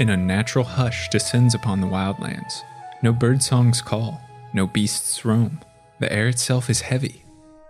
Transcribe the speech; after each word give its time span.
An 0.00 0.08
unnatural 0.08 0.64
hush 0.64 1.10
descends 1.10 1.54
upon 1.54 1.82
the 1.82 1.86
wildlands. 1.86 2.62
No 3.02 3.12
bird 3.12 3.42
songs 3.42 3.82
call, 3.82 4.18
no 4.54 4.66
beasts 4.66 5.26
roam. 5.26 5.60
The 5.98 6.10
air 6.10 6.26
itself 6.26 6.70
is 6.70 6.80
heavy, 6.80 7.22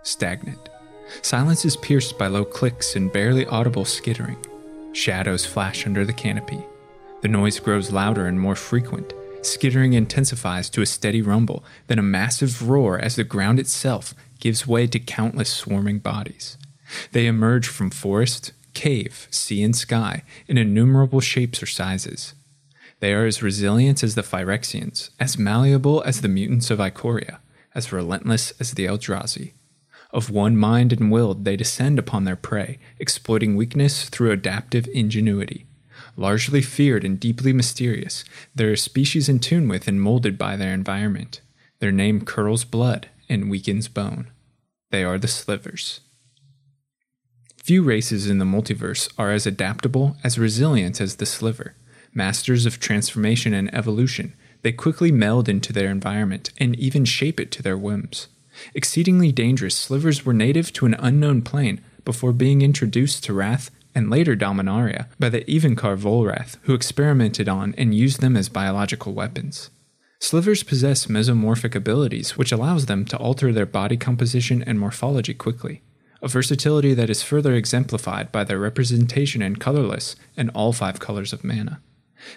stagnant. 0.03 0.69
Silence 1.21 1.65
is 1.65 1.75
pierced 1.75 2.17
by 2.17 2.27
low 2.27 2.45
clicks 2.45 2.95
and 2.95 3.11
barely 3.11 3.45
audible 3.47 3.83
skittering. 3.83 4.37
Shadows 4.93 5.45
flash 5.45 5.85
under 5.85 6.05
the 6.05 6.13
canopy. 6.13 6.63
The 7.21 7.27
noise 7.27 7.59
grows 7.59 7.91
louder 7.91 8.27
and 8.27 8.39
more 8.39 8.55
frequent. 8.55 9.11
Skittering 9.41 9.91
intensifies 9.91 10.69
to 10.69 10.81
a 10.81 10.85
steady 10.85 11.21
rumble, 11.21 11.65
then 11.87 11.99
a 11.99 12.13
massive 12.17 12.69
roar 12.69 12.97
as 12.97 13.17
the 13.17 13.25
ground 13.25 13.59
itself 13.59 14.15
gives 14.39 14.65
way 14.65 14.87
to 14.87 14.99
countless 14.99 15.49
swarming 15.49 15.99
bodies. 15.99 16.57
They 17.11 17.27
emerge 17.27 17.67
from 17.67 17.89
forest, 17.89 18.53
cave, 18.73 19.27
sea, 19.31 19.63
and 19.63 19.75
sky 19.75 20.23
in 20.47 20.57
innumerable 20.57 21.19
shapes 21.19 21.61
or 21.61 21.65
sizes. 21.65 22.33
They 22.99 23.13
are 23.13 23.25
as 23.25 23.41
resilient 23.41 24.03
as 24.03 24.15
the 24.15 24.21
Phyrexians, 24.21 25.09
as 25.19 25.37
malleable 25.37 26.03
as 26.03 26.21
the 26.21 26.27
mutants 26.27 26.69
of 26.69 26.79
Ikoria, 26.79 27.39
as 27.73 27.91
relentless 27.91 28.53
as 28.59 28.71
the 28.71 28.85
Eldrazi. 28.85 29.53
Of 30.13 30.29
one 30.29 30.57
mind 30.57 30.93
and 30.93 31.11
will, 31.11 31.33
they 31.33 31.55
descend 31.55 31.97
upon 31.97 32.25
their 32.25 32.35
prey, 32.35 32.79
exploiting 32.99 33.55
weakness 33.55 34.09
through 34.09 34.31
adaptive 34.31 34.87
ingenuity. 34.93 35.65
Largely 36.17 36.61
feared 36.61 37.05
and 37.05 37.19
deeply 37.19 37.53
mysterious, 37.53 38.25
they're 38.53 38.73
a 38.73 38.77
species 38.77 39.29
in 39.29 39.39
tune 39.39 39.67
with 39.67 39.87
and 39.87 40.01
molded 40.01 40.37
by 40.37 40.55
their 40.55 40.73
environment. 40.73 41.41
Their 41.79 41.91
name 41.91 42.25
curdles 42.25 42.65
blood 42.65 43.09
and 43.29 43.49
weakens 43.49 43.87
bone. 43.87 44.29
They 44.91 45.03
are 45.03 45.17
the 45.17 45.27
slivers. 45.27 46.01
Few 47.63 47.83
races 47.83 48.27
in 48.27 48.39
the 48.39 48.45
multiverse 48.45 49.11
are 49.19 49.31
as 49.31 49.45
adaptable, 49.45 50.17
as 50.23 50.39
resilient 50.39 50.99
as 50.99 51.17
the 51.17 51.27
sliver. 51.27 51.75
Masters 52.11 52.65
of 52.65 52.79
transformation 52.79 53.53
and 53.53 53.73
evolution, 53.73 54.33
they 54.63 54.71
quickly 54.71 55.11
meld 55.11 55.47
into 55.47 55.71
their 55.71 55.89
environment 55.89 56.51
and 56.57 56.75
even 56.77 57.05
shape 57.05 57.39
it 57.39 57.51
to 57.51 57.61
their 57.61 57.77
whims. 57.77 58.27
Exceedingly 58.73 59.31
dangerous, 59.31 59.75
slivers 59.75 60.25
were 60.25 60.33
native 60.33 60.73
to 60.73 60.87
an 60.87 60.95
unknown 60.95 61.43
plane 61.43 61.81
before 62.03 62.33
being 62.33 62.63
introduced 62.63 63.23
to 63.25 63.33
Rath 63.33 63.69
and 63.93 64.09
later 64.09 64.35
Dominaria 64.35 65.07
by 65.19 65.29
the 65.29 65.41
Evincar 65.41 65.97
Volrath, 65.97 66.57
who 66.63 66.73
experimented 66.73 67.47
on 67.47 67.75
and 67.77 67.93
used 67.93 68.21
them 68.21 68.35
as 68.35 68.49
biological 68.49 69.13
weapons. 69.13 69.69
Slivers 70.19 70.63
possess 70.63 71.07
mesomorphic 71.07 71.75
abilities, 71.75 72.37
which 72.37 72.51
allows 72.51 72.87
them 72.87 73.05
to 73.05 73.17
alter 73.17 73.53
their 73.53 73.65
body 73.65 73.97
composition 73.97 74.63
and 74.63 74.79
morphology 74.79 75.33
quickly, 75.33 75.81
a 76.21 76.27
versatility 76.27 76.93
that 76.93 77.09
is 77.09 77.23
further 77.23 77.53
exemplified 77.53 78.31
by 78.31 78.43
their 78.43 78.59
representation 78.59 79.41
in 79.41 79.55
colorless 79.55 80.15
and 80.37 80.49
all 80.51 80.73
five 80.73 80.99
colors 80.99 81.33
of 81.33 81.43
mana. 81.43 81.81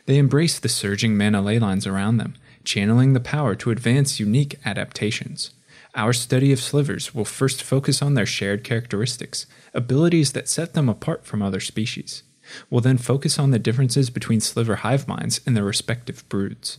They 0.06 0.16
embrace 0.16 0.58
the 0.58 0.68
surging 0.68 1.16
mana 1.16 1.42
ley 1.42 1.58
lines 1.58 1.86
around 1.86 2.16
them, 2.16 2.34
channeling 2.64 3.12
the 3.12 3.20
power 3.20 3.54
to 3.56 3.70
advance 3.70 4.18
unique 4.18 4.58
adaptations. 4.64 5.50
Our 5.94 6.12
study 6.12 6.52
of 6.52 6.60
slivers 6.60 7.14
will 7.14 7.24
first 7.24 7.62
focus 7.62 8.02
on 8.02 8.14
their 8.14 8.26
shared 8.26 8.64
characteristics, 8.64 9.46
abilities 9.72 10.32
that 10.32 10.48
set 10.48 10.74
them 10.74 10.88
apart 10.88 11.24
from 11.24 11.42
other 11.42 11.60
species. 11.60 12.22
We'll 12.68 12.80
then 12.80 12.98
focus 12.98 13.38
on 13.38 13.52
the 13.52 13.58
differences 13.58 14.10
between 14.10 14.40
sliver 14.40 14.76
hive 14.76 15.06
minds 15.06 15.40
and 15.46 15.56
their 15.56 15.64
respective 15.64 16.28
broods. 16.28 16.78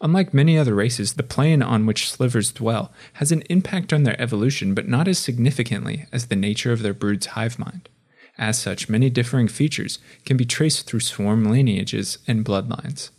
Unlike 0.00 0.34
many 0.34 0.58
other 0.58 0.74
races, 0.74 1.14
the 1.14 1.22
plane 1.22 1.62
on 1.62 1.86
which 1.86 2.10
slivers 2.10 2.52
dwell 2.52 2.92
has 3.14 3.32
an 3.32 3.42
impact 3.48 3.92
on 3.92 4.02
their 4.02 4.20
evolution, 4.20 4.74
but 4.74 4.88
not 4.88 5.08
as 5.08 5.18
significantly 5.18 6.06
as 6.12 6.26
the 6.26 6.36
nature 6.36 6.72
of 6.72 6.82
their 6.82 6.94
brood's 6.94 7.26
hive 7.26 7.58
mind. 7.58 7.88
As 8.38 8.58
such, 8.58 8.90
many 8.90 9.08
differing 9.08 9.48
features 9.48 9.98
can 10.26 10.36
be 10.36 10.44
traced 10.44 10.86
through 10.86 11.00
swarm 11.00 11.44
lineages 11.44 12.18
and 12.26 12.44
bloodlines. 12.44 13.10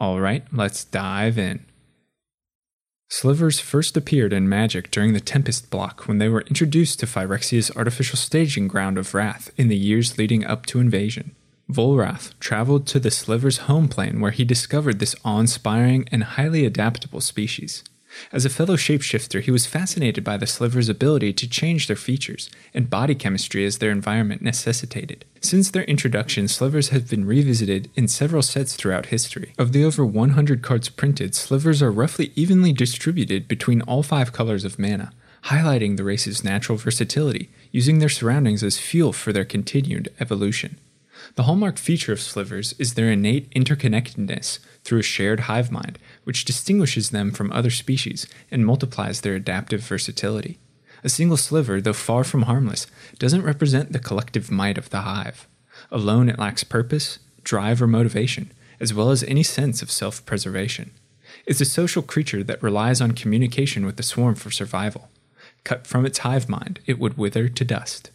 Alright, 0.00 0.44
let's 0.52 0.84
dive 0.84 1.38
in. 1.38 1.64
Slivers 3.08 3.60
first 3.60 3.96
appeared 3.96 4.32
in 4.32 4.48
Magic 4.48 4.90
during 4.90 5.12
the 5.12 5.20
Tempest 5.20 5.70
block 5.70 6.08
when 6.08 6.18
they 6.18 6.28
were 6.28 6.42
introduced 6.42 6.98
to 7.00 7.06
Phyrexia's 7.06 7.70
artificial 7.76 8.16
staging 8.16 8.68
ground 8.68 8.98
of 8.98 9.14
Rath 9.14 9.50
in 9.56 9.68
the 9.68 9.76
years 9.76 10.18
leading 10.18 10.44
up 10.44 10.66
to 10.66 10.80
Invasion. 10.80 11.36
Volrath 11.72 12.38
traveled 12.38 12.86
to 12.88 13.00
the 13.00 13.10
Sliver's 13.10 13.58
home 13.68 13.88
plane 13.88 14.20
where 14.20 14.30
he 14.30 14.44
discovered 14.44 14.98
this 14.98 15.16
awe 15.24 15.40
inspiring 15.40 16.06
and 16.12 16.22
highly 16.24 16.66
adaptable 16.66 17.20
species. 17.20 17.82
As 18.30 18.44
a 18.44 18.50
fellow 18.50 18.76
shapeshifter, 18.76 19.40
he 19.40 19.50
was 19.50 19.66
fascinated 19.66 20.22
by 20.22 20.36
the 20.36 20.46
Sliver's 20.46 20.88
ability 20.88 21.32
to 21.32 21.48
change 21.48 21.86
their 21.86 21.96
features 21.96 22.50
and 22.74 22.90
body 22.90 23.14
chemistry 23.14 23.64
as 23.64 23.78
their 23.78 23.90
environment 23.90 24.42
necessitated. 24.42 25.24
Since 25.40 25.70
their 25.70 25.84
introduction, 25.84 26.46
Slivers 26.48 26.90
have 26.90 27.08
been 27.08 27.24
revisited 27.24 27.90
in 27.94 28.08
several 28.08 28.42
sets 28.42 28.76
throughout 28.76 29.06
history. 29.06 29.54
Of 29.58 29.72
the 29.72 29.84
over 29.84 30.04
100 30.04 30.62
cards 30.62 30.88
printed, 30.90 31.34
Slivers 31.34 31.82
are 31.82 31.90
roughly 31.90 32.32
evenly 32.34 32.72
distributed 32.72 33.48
between 33.48 33.82
all 33.82 34.02
five 34.02 34.32
colors 34.32 34.64
of 34.64 34.78
mana, 34.78 35.12
highlighting 35.44 35.96
the 35.96 36.04
race's 36.04 36.44
natural 36.44 36.78
versatility, 36.78 37.50
using 37.70 37.98
their 37.98 38.08
surroundings 38.08 38.62
as 38.62 38.78
fuel 38.78 39.12
for 39.12 39.32
their 39.32 39.44
continued 39.44 40.12
evolution. 40.20 40.76
The 41.34 41.44
hallmark 41.44 41.78
feature 41.78 42.12
of 42.12 42.20
slivers 42.20 42.74
is 42.78 42.94
their 42.94 43.10
innate 43.10 43.50
interconnectedness 43.50 44.58
through 44.84 45.00
a 45.00 45.02
shared 45.02 45.40
hive 45.40 45.70
mind, 45.70 45.98
which 46.24 46.44
distinguishes 46.44 47.10
them 47.10 47.30
from 47.30 47.52
other 47.52 47.70
species 47.70 48.26
and 48.50 48.66
multiplies 48.66 49.20
their 49.20 49.34
adaptive 49.34 49.80
versatility. 49.82 50.58
A 51.04 51.08
single 51.08 51.36
sliver, 51.36 51.80
though 51.80 51.92
far 51.92 52.24
from 52.24 52.42
harmless, 52.42 52.86
doesn't 53.18 53.42
represent 53.42 53.92
the 53.92 53.98
collective 53.98 54.50
might 54.50 54.78
of 54.78 54.90
the 54.90 55.00
hive. 55.00 55.48
Alone, 55.90 56.28
it 56.28 56.38
lacks 56.38 56.64
purpose, 56.64 57.18
drive, 57.42 57.82
or 57.82 57.86
motivation, 57.86 58.52
as 58.78 58.94
well 58.94 59.10
as 59.10 59.22
any 59.24 59.42
sense 59.42 59.82
of 59.82 59.90
self 59.90 60.24
preservation. 60.26 60.92
It's 61.46 61.60
a 61.60 61.64
social 61.64 62.02
creature 62.02 62.44
that 62.44 62.62
relies 62.62 63.00
on 63.00 63.12
communication 63.12 63.84
with 63.84 63.96
the 63.96 64.02
swarm 64.02 64.34
for 64.34 64.50
survival. 64.50 65.10
Cut 65.64 65.86
from 65.86 66.04
its 66.06 66.18
hive 66.18 66.48
mind, 66.48 66.80
it 66.86 66.98
would 66.98 67.16
wither 67.16 67.48
to 67.48 67.64
dust. 67.64 68.10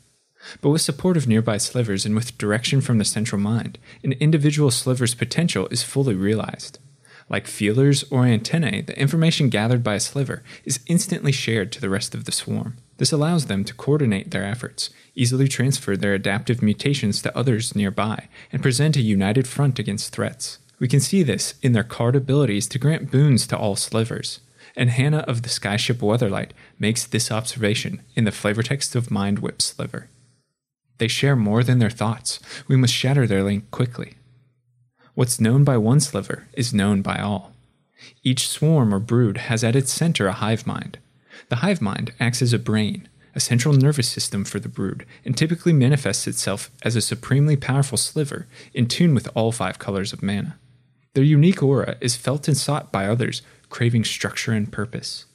But 0.62 0.69
with 0.69 0.81
support 0.81 1.18
of 1.18 1.28
nearby 1.28 1.58
slivers 1.58 2.06
and 2.06 2.16
with 2.16 2.38
direction 2.38 2.81
from 2.81 2.97
the 2.97 3.06
central 3.06 3.41
mind, 3.41 3.78
an 4.03 4.13
individual 4.13 4.72
sliver's 4.72 5.16
potential 5.16 5.68
is 5.72 5.84
fully 5.84 6.16
realized. 6.16 6.80
Like 7.30 7.47
feelers 7.47 8.06
or 8.09 8.25
antennae, 8.25 8.81
the 8.81 8.97
information 8.97 9.50
gathered 9.50 9.84
by 9.84 9.96
a 9.96 10.00
sliver 10.00 10.44
is 10.63 10.80
instantly 10.88 11.34
shared 11.34 11.72
to 11.74 11.81
the 11.81 11.90
rest 11.90 12.16
of 12.16 12.25
the 12.25 12.31
swarm. 12.31 12.78
This 12.97 13.12
allows 13.12 13.46
them 13.46 13.63
to 13.66 13.74
coordinate 13.74 14.31
their 14.31 14.46
efforts, 14.46 14.90
easily 15.13 15.47
transfer 15.47 15.97
their 15.97 16.13
adaptive 16.13 16.62
mutations 16.62 17.22
to 17.22 17.38
others 17.38 17.75
nearby, 17.75 18.28
and 18.52 18.64
present 18.64 18.96
a 18.96 19.02
united 19.02 19.47
front 19.47 19.78
against 19.78 20.14
threats. 20.14 20.59
We 20.79 20.88
can 20.88 21.00
see 21.00 21.22
this 21.24 21.56
in 21.62 21.74
their 21.74 21.84
card 21.84 22.16
abilities 22.16 22.68
to 22.69 22.79
grant 22.79 23.12
boons 23.12 23.46
to 23.47 23.58
all 23.58 23.75
slivers. 23.75 24.40
And 24.75 24.91
Hanna 24.91 25.19
of 25.19 25.41
the 25.41 25.50
Skyship 25.50 25.96
Weatherlight 25.96 26.52
makes 26.79 27.06
this 27.06 27.31
observation 27.31 28.02
in 28.16 28.25
the 28.25 28.31
flavor 28.31 28.64
text 28.64 28.96
of 28.96 29.12
Mind 29.12 29.40
Whip 29.40 29.62
Sliver. 29.62 30.08
They 30.97 31.08
share 31.08 31.35
more 31.35 31.63
than 31.63 31.80
their 31.80 31.90
thoughts. 31.90 32.40
We 32.68 32.75
must 32.75 32.94
shatter 32.94 33.28
their 33.28 33.44
link 33.44 33.69
quickly. 33.72 34.16
What's 35.13 35.40
known 35.40 35.63
by 35.63 35.78
one 35.78 36.00
sliver 36.00 36.47
is 36.53 36.74
known 36.74 37.02
by 37.02 37.19
all. 37.19 37.53
Each 38.24 38.47
swarm 38.47 38.94
or 38.94 39.00
brood 39.00 39.38
has 39.38 39.63
at 39.63 39.75
its 39.75 39.91
center 39.91 40.28
a 40.28 40.34
hive 40.34 40.68
mind. 40.68 41.00
The 41.50 41.58
hive 41.58 41.81
mind 41.81 42.13
acts 42.19 42.41
as 42.41 42.53
a 42.53 42.59
brain, 42.59 43.08
a 43.34 43.40
central 43.40 43.74
nervous 43.74 44.09
system 44.09 44.44
for 44.44 44.59
the 44.59 44.69
brood, 44.69 45.06
and 45.25 45.38
typically 45.38 45.74
manifests 45.74 46.28
itself 46.28 46.72
as 46.84 46.96
a 46.96 47.02
supremely 47.02 47.56
powerful 47.56 47.97
sliver 47.97 48.47
in 48.74 48.88
tune 48.88 49.14
with 49.14 49.29
all 49.35 49.52
five 49.52 49.79
colors 49.79 50.14
of 50.14 50.24
mana. 50.24 50.58
Their 51.14 51.24
unique 51.24 51.64
aura 51.64 51.97
is 52.00 52.16
felt 52.16 52.47
and 52.47 52.58
sought 52.58 52.91
by 52.91 53.08
others, 53.08 53.41
craving 53.69 54.03
structure 54.03 54.52
and 54.52 54.72
purpose. 54.72 55.25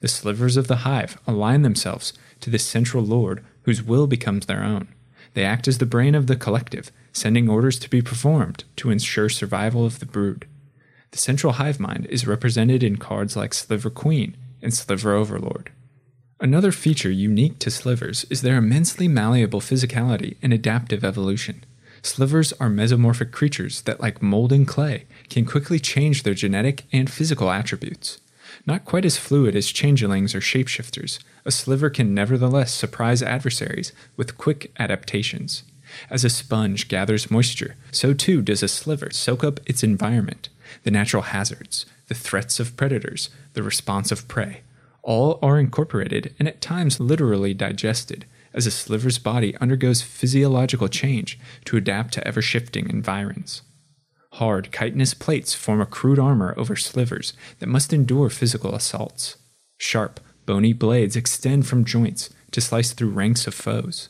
The 0.00 0.08
slivers 0.08 0.56
of 0.56 0.68
the 0.68 0.78
hive 0.78 1.18
align 1.26 1.62
themselves 1.62 2.12
to 2.40 2.50
this 2.50 2.64
central 2.64 3.04
lord 3.04 3.44
whose 3.62 3.82
will 3.82 4.06
becomes 4.06 4.46
their 4.46 4.62
own. 4.62 4.88
They 5.34 5.44
act 5.44 5.66
as 5.68 5.78
the 5.78 5.86
brain 5.86 6.14
of 6.14 6.26
the 6.26 6.36
collective, 6.36 6.90
sending 7.12 7.48
orders 7.48 7.78
to 7.80 7.90
be 7.90 8.02
performed 8.02 8.64
to 8.76 8.90
ensure 8.90 9.28
survival 9.28 9.84
of 9.84 9.98
the 9.98 10.06
brood. 10.06 10.46
The 11.12 11.18
central 11.18 11.54
hive 11.54 11.78
mind 11.78 12.06
is 12.06 12.26
represented 12.26 12.82
in 12.82 12.96
cards 12.96 13.36
like 13.36 13.52
Sliver 13.52 13.90
Queen 13.90 14.36
and 14.62 14.72
Sliver 14.72 15.12
Overlord. 15.12 15.70
Another 16.40 16.72
feature 16.72 17.10
unique 17.10 17.58
to 17.60 17.70
slivers 17.70 18.24
is 18.30 18.42
their 18.42 18.56
immensely 18.56 19.08
malleable 19.08 19.60
physicality 19.60 20.36
and 20.42 20.52
adaptive 20.52 21.04
evolution. 21.04 21.64
Slivers 22.02 22.52
are 22.54 22.68
mesomorphic 22.68 23.30
creatures 23.30 23.82
that, 23.82 24.00
like 24.00 24.22
molding 24.22 24.66
clay, 24.66 25.04
can 25.30 25.44
quickly 25.44 25.78
change 25.78 26.24
their 26.24 26.34
genetic 26.34 26.84
and 26.92 27.08
physical 27.08 27.50
attributes. 27.50 28.18
Not 28.66 28.84
quite 28.84 29.04
as 29.04 29.16
fluid 29.16 29.56
as 29.56 29.70
changelings 29.70 30.34
or 30.34 30.40
shapeshifters, 30.40 31.18
a 31.44 31.50
sliver 31.50 31.90
can 31.90 32.14
nevertheless 32.14 32.72
surprise 32.72 33.22
adversaries 33.22 33.92
with 34.16 34.38
quick 34.38 34.72
adaptations. 34.78 35.64
As 36.10 36.24
a 36.24 36.30
sponge 36.30 36.88
gathers 36.88 37.30
moisture, 37.30 37.76
so 37.90 38.14
too 38.14 38.42
does 38.42 38.62
a 38.62 38.68
sliver 38.68 39.10
soak 39.10 39.44
up 39.44 39.60
its 39.66 39.82
environment, 39.82 40.48
the 40.84 40.90
natural 40.90 41.24
hazards, 41.24 41.86
the 42.08 42.14
threats 42.14 42.60
of 42.60 42.76
predators, 42.76 43.30
the 43.52 43.62
response 43.62 44.10
of 44.10 44.28
prey. 44.28 44.62
All 45.02 45.38
are 45.42 45.58
incorporated 45.58 46.34
and 46.38 46.48
at 46.48 46.60
times 46.60 47.00
literally 47.00 47.54
digested 47.54 48.24
as 48.54 48.66
a 48.66 48.70
sliver's 48.70 49.18
body 49.18 49.56
undergoes 49.56 50.02
physiological 50.02 50.88
change 50.88 51.38
to 51.64 51.76
adapt 51.76 52.14
to 52.14 52.26
ever 52.26 52.42
shifting 52.42 52.88
environs. 52.88 53.62
Hard, 54.42 54.70
chitinous 54.72 55.14
plates 55.14 55.54
form 55.54 55.80
a 55.80 55.86
crude 55.86 56.18
armor 56.18 56.52
over 56.56 56.74
slivers 56.74 57.32
that 57.60 57.68
must 57.68 57.92
endure 57.92 58.28
physical 58.28 58.74
assaults. 58.74 59.36
Sharp, 59.78 60.18
bony 60.46 60.72
blades 60.72 61.14
extend 61.14 61.68
from 61.68 61.84
joints 61.84 62.28
to 62.50 62.60
slice 62.60 62.92
through 62.92 63.10
ranks 63.10 63.46
of 63.46 63.54
foes. 63.54 64.08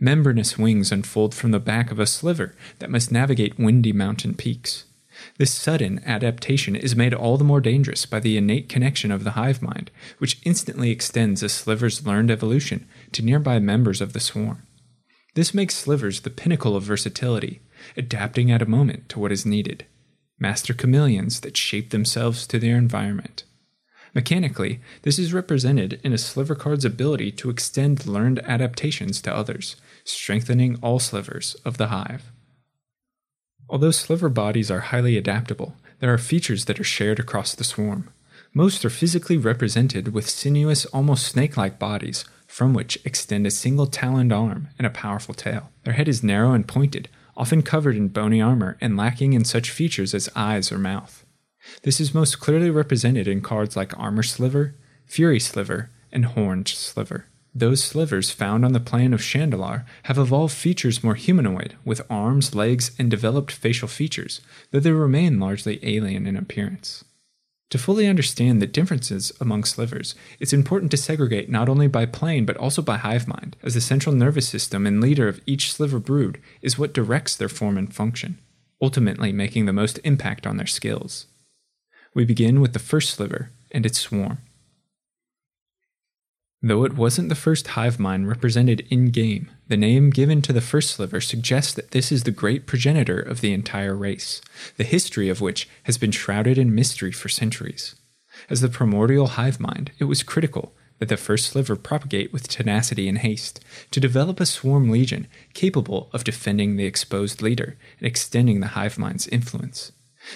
Membranous 0.00 0.58
wings 0.58 0.90
unfold 0.90 1.36
from 1.36 1.52
the 1.52 1.60
back 1.60 1.92
of 1.92 2.00
a 2.00 2.06
sliver 2.06 2.56
that 2.80 2.90
must 2.90 3.12
navigate 3.12 3.60
windy 3.60 3.92
mountain 3.92 4.34
peaks. 4.34 4.86
This 5.38 5.54
sudden 5.54 6.02
adaptation 6.04 6.74
is 6.74 6.96
made 6.96 7.14
all 7.14 7.36
the 7.36 7.44
more 7.44 7.60
dangerous 7.60 8.06
by 8.06 8.18
the 8.18 8.36
innate 8.36 8.68
connection 8.68 9.12
of 9.12 9.22
the 9.22 9.38
hive 9.38 9.62
mind, 9.62 9.92
which 10.18 10.40
instantly 10.42 10.90
extends 10.90 11.44
a 11.44 11.48
sliver's 11.48 12.04
learned 12.04 12.32
evolution 12.32 12.88
to 13.12 13.22
nearby 13.22 13.60
members 13.60 14.00
of 14.00 14.14
the 14.14 14.20
swarm. 14.20 14.66
This 15.36 15.54
makes 15.54 15.76
slivers 15.76 16.22
the 16.22 16.30
pinnacle 16.30 16.74
of 16.74 16.82
versatility, 16.82 17.60
adapting 17.96 18.50
at 18.50 18.62
a 18.62 18.66
moment 18.66 19.08
to 19.10 19.18
what 19.18 19.32
is 19.32 19.46
needed. 19.46 19.84
Master 20.38 20.72
chameleons 20.72 21.40
that 21.40 21.56
shape 21.56 21.90
themselves 21.90 22.46
to 22.46 22.58
their 22.58 22.76
environment. 22.76 23.44
Mechanically, 24.14 24.80
this 25.02 25.18
is 25.18 25.32
represented 25.32 26.00
in 26.02 26.12
a 26.12 26.18
sliver 26.18 26.54
card's 26.54 26.84
ability 26.84 27.30
to 27.32 27.50
extend 27.50 28.06
learned 28.06 28.40
adaptations 28.40 29.22
to 29.22 29.34
others, 29.34 29.76
strengthening 30.04 30.78
all 30.82 30.98
slivers 30.98 31.54
of 31.64 31.76
the 31.76 31.88
hive. 31.88 32.32
Although 33.68 33.92
sliver 33.92 34.28
bodies 34.28 34.70
are 34.70 34.80
highly 34.80 35.16
adaptable, 35.16 35.76
there 36.00 36.12
are 36.12 36.18
features 36.18 36.64
that 36.64 36.80
are 36.80 36.84
shared 36.84 37.20
across 37.20 37.54
the 37.54 37.62
swarm. 37.62 38.10
Most 38.52 38.84
are 38.84 38.90
physically 38.90 39.36
represented 39.36 40.12
with 40.12 40.28
sinuous, 40.28 40.86
almost 40.86 41.26
snake 41.26 41.56
like 41.56 41.78
bodies, 41.78 42.24
from 42.48 42.74
which 42.74 42.98
extend 43.04 43.46
a 43.46 43.50
single 43.50 43.86
taloned 43.86 44.32
arm 44.32 44.68
and 44.76 44.86
a 44.86 44.90
powerful 44.90 45.34
tail. 45.34 45.70
Their 45.84 45.94
head 45.94 46.08
is 46.08 46.24
narrow 46.24 46.52
and 46.52 46.66
pointed, 46.66 47.08
often 47.40 47.62
covered 47.62 47.96
in 47.96 48.08
bony 48.08 48.38
armor 48.38 48.76
and 48.82 48.98
lacking 48.98 49.32
in 49.32 49.46
such 49.46 49.70
features 49.70 50.12
as 50.12 50.28
eyes 50.36 50.70
or 50.70 50.78
mouth. 50.78 51.24
This 51.84 51.98
is 51.98 52.12
most 52.12 52.38
clearly 52.38 52.68
represented 52.68 53.26
in 53.26 53.40
cards 53.40 53.76
like 53.76 53.98
Armor 53.98 54.22
Sliver, 54.22 54.74
Fury 55.06 55.40
Sliver, 55.40 55.88
and 56.12 56.26
Horned 56.26 56.68
Sliver. 56.68 57.24
Those 57.54 57.82
slivers 57.82 58.30
found 58.30 58.62
on 58.62 58.74
the 58.74 58.78
plane 58.78 59.14
of 59.14 59.22
Shandalar 59.22 59.86
have 60.02 60.18
evolved 60.18 60.54
features 60.54 61.02
more 61.02 61.14
humanoid, 61.14 61.76
with 61.82 62.02
arms, 62.10 62.54
legs, 62.54 62.90
and 62.98 63.10
developed 63.10 63.50
facial 63.52 63.88
features, 63.88 64.42
though 64.70 64.78
they 64.78 64.92
remain 64.92 65.40
largely 65.40 65.80
alien 65.82 66.26
in 66.26 66.36
appearance. 66.36 67.04
To 67.70 67.78
fully 67.78 68.08
understand 68.08 68.60
the 68.60 68.66
differences 68.66 69.32
among 69.40 69.62
slivers, 69.62 70.16
it's 70.40 70.52
important 70.52 70.90
to 70.90 70.96
segregate 70.96 71.48
not 71.48 71.68
only 71.68 71.86
by 71.86 72.04
plane 72.04 72.44
but 72.44 72.56
also 72.56 72.82
by 72.82 72.96
hive 72.96 73.28
mind, 73.28 73.56
as 73.62 73.74
the 73.74 73.80
central 73.80 74.14
nervous 74.14 74.48
system 74.48 74.86
and 74.86 75.00
leader 75.00 75.28
of 75.28 75.40
each 75.46 75.72
sliver 75.72 76.00
brood 76.00 76.40
is 76.62 76.78
what 76.78 76.92
directs 76.92 77.36
their 77.36 77.48
form 77.48 77.78
and 77.78 77.94
function, 77.94 78.38
ultimately 78.82 79.32
making 79.32 79.66
the 79.66 79.72
most 79.72 80.00
impact 80.02 80.48
on 80.48 80.56
their 80.56 80.66
skills. 80.66 81.26
We 82.12 82.24
begin 82.24 82.60
with 82.60 82.72
the 82.72 82.80
first 82.80 83.10
sliver 83.10 83.50
and 83.70 83.86
its 83.86 84.00
swarm. 84.00 84.38
Though 86.62 86.84
it 86.84 86.94
wasn't 86.94 87.30
the 87.30 87.34
first 87.34 87.68
hive 87.68 87.98
mind 87.98 88.28
represented 88.28 88.86
in 88.90 89.10
game, 89.10 89.50
the 89.68 89.78
name 89.78 90.10
given 90.10 90.42
to 90.42 90.52
the 90.52 90.60
first 90.60 90.90
sliver 90.90 91.20
suggests 91.20 91.72
that 91.72 91.92
this 91.92 92.12
is 92.12 92.24
the 92.24 92.30
great 92.30 92.66
progenitor 92.66 93.18
of 93.18 93.40
the 93.40 93.54
entire 93.54 93.94
race, 93.94 94.42
the 94.76 94.84
history 94.84 95.30
of 95.30 95.40
which 95.40 95.68
has 95.84 95.96
been 95.96 96.10
shrouded 96.10 96.58
in 96.58 96.74
mystery 96.74 97.12
for 97.12 97.30
centuries. 97.30 97.94
As 98.50 98.60
the 98.60 98.68
primordial 98.68 99.28
hive 99.28 99.58
mind, 99.58 99.92
it 99.98 100.04
was 100.04 100.22
critical 100.22 100.74
that 101.00 101.08
the 101.08 101.16
first 101.16 101.46
sliver 101.46 101.76
propagate 101.76 102.32
with 102.32 102.46
tenacity 102.46 103.08
and 103.08 103.18
haste, 103.18 103.60
to 103.90 104.00
develop 104.00 104.38
a 104.38 104.46
swarm 104.46 104.90
legion 104.90 105.26
capable 105.54 106.10
of 106.12 106.24
defending 106.24 106.76
the 106.76 106.84
exposed 106.84 107.42
leader 107.42 107.78
and 107.98 108.06
extending 108.06 108.60
the 108.60 108.68
hive 108.68 108.98
mind's 108.98 109.26
influence. 109.28 109.92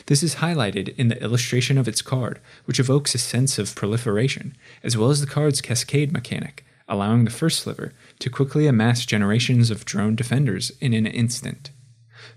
This 0.07 0.23
is 0.23 0.37
highlighted 0.37 0.97
in 0.97 1.09
the 1.09 1.23
illustration 1.23 1.79
of 1.79 1.89
its 1.89 2.03
card, 2.03 2.41
which 2.65 2.81
evokes 2.81 3.15
a 3.15 3.19
sense 3.19 3.59
of 3.59 3.75
proliferation, 3.75 4.57
as 4.83 4.97
well 4.97 5.11
as 5.11 5.21
the 5.21 5.27
card's 5.27 5.61
cascade 5.61 6.13
mechanic, 6.13 6.65
allowing 6.89 7.25
the 7.25 7.31
first 7.31 7.61
sliver 7.61 7.93
to 8.19 8.31
quickly 8.31 8.67
amass 8.67 9.07
generations 9.07 9.71
of 9.71 9.85
drone 9.85 10.17
defenders 10.17 10.73
in 10.81 10.95
an 10.95 11.07
instant. 11.07 11.71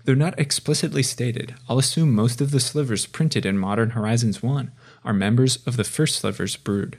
Though 0.04 0.14
not 0.14 0.38
explicitly 0.38 1.02
stated, 1.02 1.54
I'll 1.68 1.78
assume 1.78 2.14
most 2.14 2.40
of 2.40 2.50
the 2.50 2.60
slivers 2.60 3.06
printed 3.06 3.44
in 3.44 3.58
Modern 3.58 3.90
Horizons 3.90 4.42
1 4.42 4.70
are 5.04 5.12
members 5.12 5.56
of 5.66 5.76
the 5.76 5.84
first 5.84 6.16
sliver's 6.16 6.56
brood. 6.56 6.98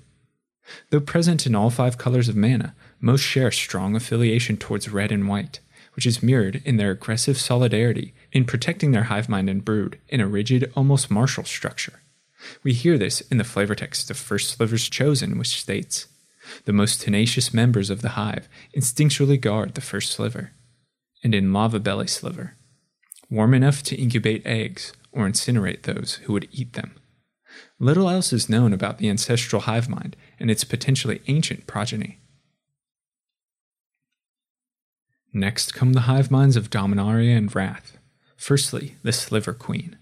Though 0.89 0.99
present 0.99 1.45
in 1.47 1.55
all 1.55 1.69
five 1.69 1.97
colors 1.97 2.29
of 2.29 2.35
mana, 2.35 2.75
most 2.99 3.21
share 3.21 3.51
strong 3.51 3.95
affiliation 3.95 4.57
towards 4.57 4.89
red 4.89 5.11
and 5.11 5.27
white, 5.27 5.59
which 5.95 6.05
is 6.05 6.23
mirrored 6.23 6.61
in 6.65 6.77
their 6.77 6.91
aggressive 6.91 7.39
solidarity 7.39 8.13
in 8.31 8.45
protecting 8.45 8.91
their 8.91 9.03
hive 9.03 9.29
mind 9.29 9.49
and 9.49 9.65
brood 9.65 9.99
in 10.07 10.21
a 10.21 10.27
rigid, 10.27 10.71
almost 10.75 11.11
martial 11.11 11.43
structure. 11.43 12.01
We 12.63 12.73
hear 12.73 12.97
this 12.97 13.21
in 13.21 13.37
the 13.37 13.43
flavor 13.43 13.75
text 13.75 14.09
of 14.09 14.17
First 14.17 14.51
Slivers 14.51 14.89
Chosen, 14.89 15.37
which 15.37 15.59
states 15.59 16.07
The 16.65 16.73
most 16.73 17.01
tenacious 17.01 17.53
members 17.53 17.89
of 17.89 18.01
the 18.01 18.09
hive 18.09 18.47
instinctually 18.75 19.39
guard 19.39 19.73
the 19.73 19.81
first 19.81 20.11
sliver, 20.11 20.51
and 21.23 21.35
in 21.35 21.53
Lava 21.53 21.79
Belly 21.79 22.07
Sliver, 22.07 22.55
warm 23.29 23.53
enough 23.53 23.83
to 23.83 23.95
incubate 23.95 24.45
eggs 24.45 24.93
or 25.11 25.27
incinerate 25.27 25.83
those 25.83 26.15
who 26.23 26.33
would 26.33 26.47
eat 26.51 26.73
them. 26.73 26.95
Little 27.79 28.09
else 28.09 28.31
is 28.31 28.49
known 28.49 28.73
about 28.73 28.97
the 28.97 29.09
ancestral 29.09 29.63
hive 29.63 29.89
mind 29.89 30.15
and 30.39 30.49
its 30.49 30.63
potentially 30.63 31.21
ancient 31.27 31.67
progeny. 31.67 32.19
Next 35.33 35.73
come 35.73 35.93
the 35.93 36.01
hive 36.01 36.31
minds 36.31 36.55
of 36.55 36.69
Dominaria 36.69 37.37
and 37.37 37.53
Rath. 37.53 37.98
Firstly, 38.39 38.95
the 39.03 39.11
Sliver 39.11 39.53
Queen. 39.53 39.97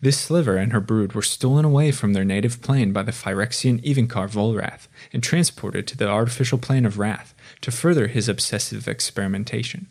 This 0.00 0.16
sliver 0.16 0.56
and 0.56 0.72
her 0.72 0.80
brood 0.80 1.12
were 1.12 1.22
stolen 1.22 1.64
away 1.64 1.90
from 1.90 2.12
their 2.12 2.24
native 2.24 2.62
plane 2.62 2.92
by 2.92 3.02
the 3.02 3.10
Phyrexian 3.10 3.82
Evincar 3.84 4.28
Volrath 4.30 4.86
and 5.12 5.24
transported 5.24 5.88
to 5.88 5.96
the 5.96 6.08
artificial 6.08 6.56
plane 6.56 6.86
of 6.86 7.00
Rath 7.00 7.34
to 7.62 7.72
further 7.72 8.06
his 8.06 8.28
obsessive 8.28 8.86
experimentation. 8.86 9.88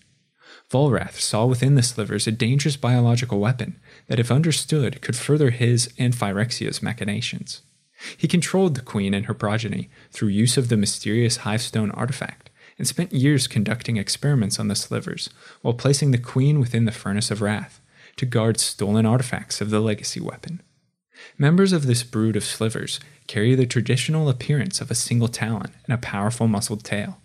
Volrath 0.71 1.19
saw 1.19 1.45
within 1.45 1.75
the 1.75 1.83
slivers 1.83 2.25
a 2.25 2.31
dangerous 2.31 2.77
biological 2.77 3.39
weapon 3.39 3.77
that, 4.07 4.17
if 4.17 4.31
understood, 4.31 5.01
could 5.01 5.17
further 5.17 5.49
his 5.49 5.93
and 5.97 6.15
Phyrexia's 6.15 6.81
machinations. 6.81 7.63
He 8.15 8.29
controlled 8.29 8.75
the 8.75 8.81
queen 8.81 9.13
and 9.13 9.25
her 9.25 9.33
progeny 9.33 9.89
through 10.09 10.29
use 10.29 10.55
of 10.55 10.69
the 10.69 10.77
mysterious 10.77 11.39
Hivestone 11.39 11.91
artifact 11.91 12.49
and 12.77 12.87
spent 12.87 13.13
years 13.13 13.47
conducting 13.47 13.97
experiments 13.97 14.59
on 14.59 14.67
the 14.67 14.75
slivers 14.75 15.29
while 15.61 15.73
placing 15.73 16.11
the 16.11 16.17
queen 16.17 16.59
within 16.59 16.85
the 16.85 16.91
furnace 16.91 17.31
of 17.31 17.41
Rath 17.41 17.79
to 18.17 18.25
guard 18.25 18.59
stolen 18.59 19.05
artifacts 19.05 19.61
of 19.61 19.69
the 19.69 19.79
legacy 19.79 20.19
weapon. 20.19 20.61
Members 21.37 21.73
of 21.73 21.85
this 21.85 22.03
brood 22.03 22.35
of 22.35 22.43
slivers 22.43 22.99
carry 23.27 23.55
the 23.55 23.65
traditional 23.65 24.29
appearance 24.29 24.81
of 24.81 24.91
a 24.91 24.95
single 24.95 25.27
talon 25.27 25.71
and 25.85 25.93
a 25.93 25.97
powerful 25.97 26.47
muscled 26.47 26.83
tail. 26.83 27.19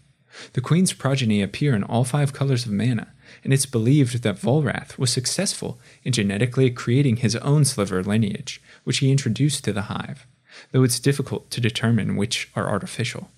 The 0.52 0.60
queen's 0.60 0.92
progeny 0.92 1.42
appear 1.42 1.74
in 1.74 1.82
all 1.82 2.04
five 2.04 2.32
colors 2.32 2.64
of 2.64 2.72
mana, 2.72 3.12
and 3.42 3.52
it's 3.52 3.66
believed 3.66 4.22
that 4.22 4.36
Volrath 4.38 4.98
was 4.98 5.10
successful 5.10 5.80
in 6.04 6.12
genetically 6.12 6.70
creating 6.70 7.16
his 7.16 7.36
own 7.36 7.64
sliver 7.64 8.02
lineage, 8.02 8.62
which 8.84 8.98
he 8.98 9.10
introduced 9.10 9.64
to 9.64 9.72
the 9.72 9.82
hive, 9.82 10.26
though 10.70 10.84
it's 10.84 11.00
difficult 11.00 11.50
to 11.50 11.60
determine 11.60 12.16
which 12.16 12.50
are 12.54 12.68
artificial. 12.68 13.30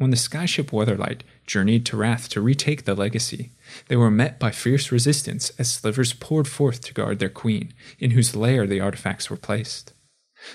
When 0.00 0.08
the 0.08 0.16
skyship 0.16 0.70
Weatherlight 0.70 1.24
journeyed 1.46 1.84
to 1.84 1.96
Rath 1.98 2.30
to 2.30 2.40
retake 2.40 2.86
the 2.86 2.94
legacy, 2.94 3.50
they 3.88 3.96
were 3.96 4.10
met 4.10 4.38
by 4.38 4.50
fierce 4.50 4.90
resistance 4.90 5.50
as 5.58 5.70
slivers 5.70 6.14
poured 6.14 6.48
forth 6.48 6.80
to 6.86 6.94
guard 6.94 7.18
their 7.18 7.28
queen, 7.28 7.74
in 7.98 8.12
whose 8.12 8.34
lair 8.34 8.66
the 8.66 8.80
artifacts 8.80 9.28
were 9.28 9.36
placed. 9.36 9.92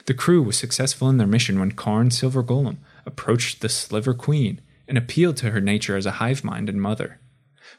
The 0.08 0.16
crew 0.16 0.42
was 0.42 0.58
successful 0.58 1.10
in 1.10 1.18
their 1.18 1.28
mission 1.28 1.60
when 1.60 1.74
Karn 1.74 2.10
Silver 2.10 2.42
Golem 2.42 2.78
approached 3.06 3.62
the 3.62 3.70
Sliver 3.70 4.16
Queen 4.16 4.62
and 4.88 4.98
appealed 4.98 5.38
to 5.38 5.52
her 5.52 5.62
nature 5.62 5.96
as 5.96 6.08
a 6.08 6.18
hive 6.18 6.44
mind 6.44 6.68
and 6.68 6.82
mother. 6.82 7.20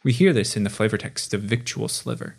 We 0.05 0.13
hear 0.13 0.33
this 0.33 0.57
in 0.57 0.63
the 0.63 0.71
flavor 0.71 0.99
text 0.99 1.35
of 1.35 1.43
Victual 1.43 1.89
Sliver. 1.89 2.37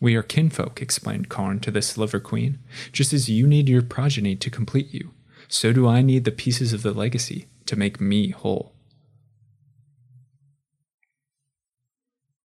We 0.00 0.14
are 0.14 0.22
kinfolk, 0.22 0.80
explained 0.80 1.28
Karn 1.28 1.60
to 1.60 1.70
the 1.70 1.82
Sliver 1.82 2.20
Queen. 2.20 2.58
Just 2.90 3.12
as 3.12 3.28
you 3.28 3.46
need 3.46 3.68
your 3.68 3.82
progeny 3.82 4.34
to 4.36 4.48
complete 4.48 4.94
you, 4.94 5.10
so 5.46 5.74
do 5.74 5.86
I 5.86 6.00
need 6.00 6.24
the 6.24 6.30
pieces 6.30 6.72
of 6.72 6.82
the 6.82 6.94
legacy 6.94 7.48
to 7.66 7.76
make 7.76 8.00
me 8.00 8.30
whole. 8.30 8.74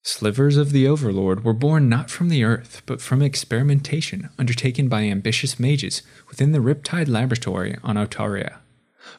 Slivers 0.04 0.56
of 0.56 0.72
the 0.72 0.88
Overlord 0.88 1.44
were 1.44 1.54
born 1.54 1.90
not 1.90 2.10
from 2.10 2.30
the 2.30 2.44
earth, 2.44 2.82
but 2.86 3.02
from 3.02 3.22
experimentation 3.22 4.30
undertaken 4.40 4.88
by 4.88 5.04
ambitious 5.04 5.60
mages 5.60 6.02
within 6.30 6.54
the 6.54 6.60
Riptide 6.60 7.10
Laboratory 7.10 7.76
on 7.84 7.98
Otaria. 7.98 8.60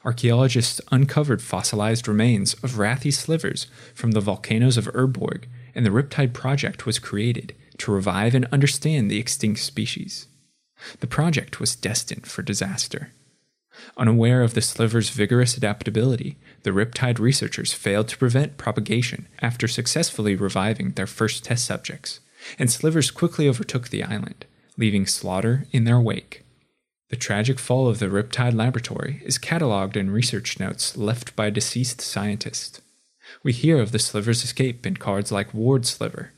Archaeologists 0.04 0.80
uncovered 0.90 1.42
fossilized 1.42 2.08
remains 2.08 2.54
of 2.54 2.78
Rathi 2.78 3.12
slivers 3.12 3.66
from 3.94 4.12
the 4.12 4.20
volcanoes 4.20 4.78
of 4.78 4.88
Urborg, 4.94 5.44
and 5.74 5.84
the 5.84 5.90
Riptide 5.90 6.32
Project 6.32 6.86
was 6.86 6.98
created 6.98 7.54
to 7.78 7.92
revive 7.92 8.34
and 8.34 8.46
understand 8.46 9.10
the 9.10 9.18
extinct 9.18 9.60
species. 9.60 10.26
The 11.00 11.06
project 11.06 11.60
was 11.60 11.76
destined 11.76 12.26
for 12.26 12.42
disaster. 12.42 13.12
Unaware 13.96 14.42
of 14.42 14.54
the 14.54 14.60
sliver's 14.60 15.10
vigorous 15.10 15.56
adaptability, 15.56 16.36
the 16.62 16.70
Riptide 16.70 17.18
researchers 17.18 17.72
failed 17.72 18.08
to 18.08 18.18
prevent 18.18 18.56
propagation 18.56 19.28
after 19.40 19.68
successfully 19.68 20.34
reviving 20.34 20.92
their 20.92 21.06
first 21.06 21.44
test 21.44 21.64
subjects, 21.64 22.20
and 22.58 22.70
slivers 22.70 23.10
quickly 23.10 23.48
overtook 23.48 23.88
the 23.88 24.04
island, 24.04 24.46
leaving 24.76 25.06
slaughter 25.06 25.66
in 25.72 25.84
their 25.84 26.00
wake. 26.00 26.44
The 27.10 27.16
tragic 27.16 27.58
fall 27.58 27.88
of 27.88 28.00
the 28.00 28.06
Riptide 28.06 28.54
Laboratory 28.54 29.22
is 29.24 29.38
catalogued 29.38 29.96
in 29.96 30.10
research 30.10 30.60
notes 30.60 30.96
left 30.96 31.34
by 31.34 31.48
deceased 31.48 32.00
scientist. 32.00 32.82
We 33.42 33.52
hear 33.52 33.80
of 33.80 33.92
the 33.92 33.98
Sliver's 33.98 34.44
escape 34.44 34.86
in 34.86 34.96
cards 34.96 35.32
like 35.32 35.54
Ward 35.54 35.86
Sliver. 35.86 36.32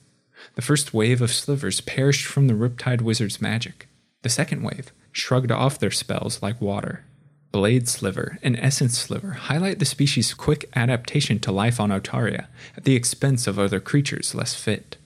The 0.54 0.62
first 0.62 0.94
wave 0.94 1.20
of 1.20 1.32
Slivers 1.32 1.80
perished 1.80 2.26
from 2.26 2.46
the 2.46 2.54
Riptide 2.54 3.02
Wizard's 3.02 3.40
magic. 3.40 3.88
The 4.22 4.28
second 4.28 4.62
wave 4.62 4.92
shrugged 5.12 5.50
off 5.50 5.78
their 5.78 5.90
spells 5.90 6.42
like 6.42 6.60
water. 6.60 7.04
Blade 7.52 7.88
Sliver 7.88 8.38
and 8.42 8.56
Essence 8.56 8.96
Sliver 8.96 9.32
highlight 9.32 9.80
the 9.80 9.84
species' 9.84 10.34
quick 10.34 10.70
adaptation 10.76 11.40
to 11.40 11.50
life 11.50 11.80
on 11.80 11.90
Otaria 11.90 12.46
at 12.76 12.84
the 12.84 12.94
expense 12.94 13.46
of 13.46 13.58
other 13.58 13.80
creatures 13.80 14.34
less 14.34 14.54
fit. 14.54 14.96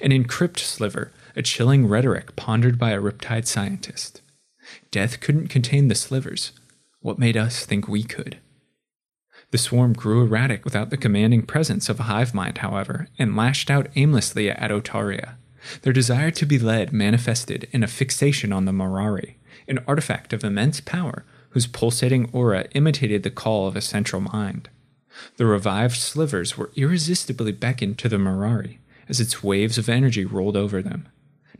An 0.00 0.10
in 0.10 0.24
Crypt 0.24 0.58
Sliver, 0.58 1.12
a 1.36 1.42
chilling 1.42 1.86
rhetoric 1.86 2.34
pondered 2.34 2.78
by 2.78 2.90
a 2.90 3.00
Riptide 3.00 3.46
scientist. 3.46 4.22
Death 4.90 5.20
couldn't 5.20 5.48
contain 5.48 5.88
the 5.88 5.94
slivers. 5.94 6.52
What 7.00 7.18
made 7.18 7.36
us 7.36 7.64
think 7.64 7.86
we 7.86 8.02
could? 8.02 8.38
The 9.50 9.58
swarm 9.58 9.92
grew 9.92 10.24
erratic 10.24 10.64
without 10.64 10.90
the 10.90 10.96
commanding 10.96 11.42
presence 11.42 11.88
of 11.88 12.00
a 12.00 12.04
hive 12.04 12.34
mind, 12.34 12.58
however, 12.58 13.08
and 13.18 13.36
lashed 13.36 13.70
out 13.70 13.88
aimlessly 13.94 14.50
at 14.50 14.72
Otaria. 14.72 15.36
Their 15.82 15.92
desire 15.92 16.30
to 16.32 16.46
be 16.46 16.58
led 16.58 16.92
manifested 16.92 17.68
in 17.70 17.84
a 17.84 17.88
fixation 17.88 18.52
on 18.52 18.64
the 18.64 18.72
Mirari, 18.72 19.34
an 19.68 19.78
artifact 19.86 20.32
of 20.32 20.42
immense 20.42 20.80
power 20.80 21.24
whose 21.54 21.68
pulsating 21.68 22.28
aura 22.32 22.66
imitated 22.72 23.22
the 23.22 23.30
call 23.30 23.66
of 23.66 23.76
a 23.76 23.80
central 23.80 24.20
mind. 24.20 24.68
The 25.36 25.46
revived 25.46 25.96
slivers 25.96 26.58
were 26.58 26.72
irresistibly 26.74 27.52
beckoned 27.52 27.96
to 27.98 28.08
the 28.08 28.16
Mirari 28.16 28.78
as 29.08 29.20
its 29.20 29.42
waves 29.42 29.78
of 29.78 29.88
energy 29.88 30.24
rolled 30.24 30.56
over 30.56 30.82
them. 30.82 31.08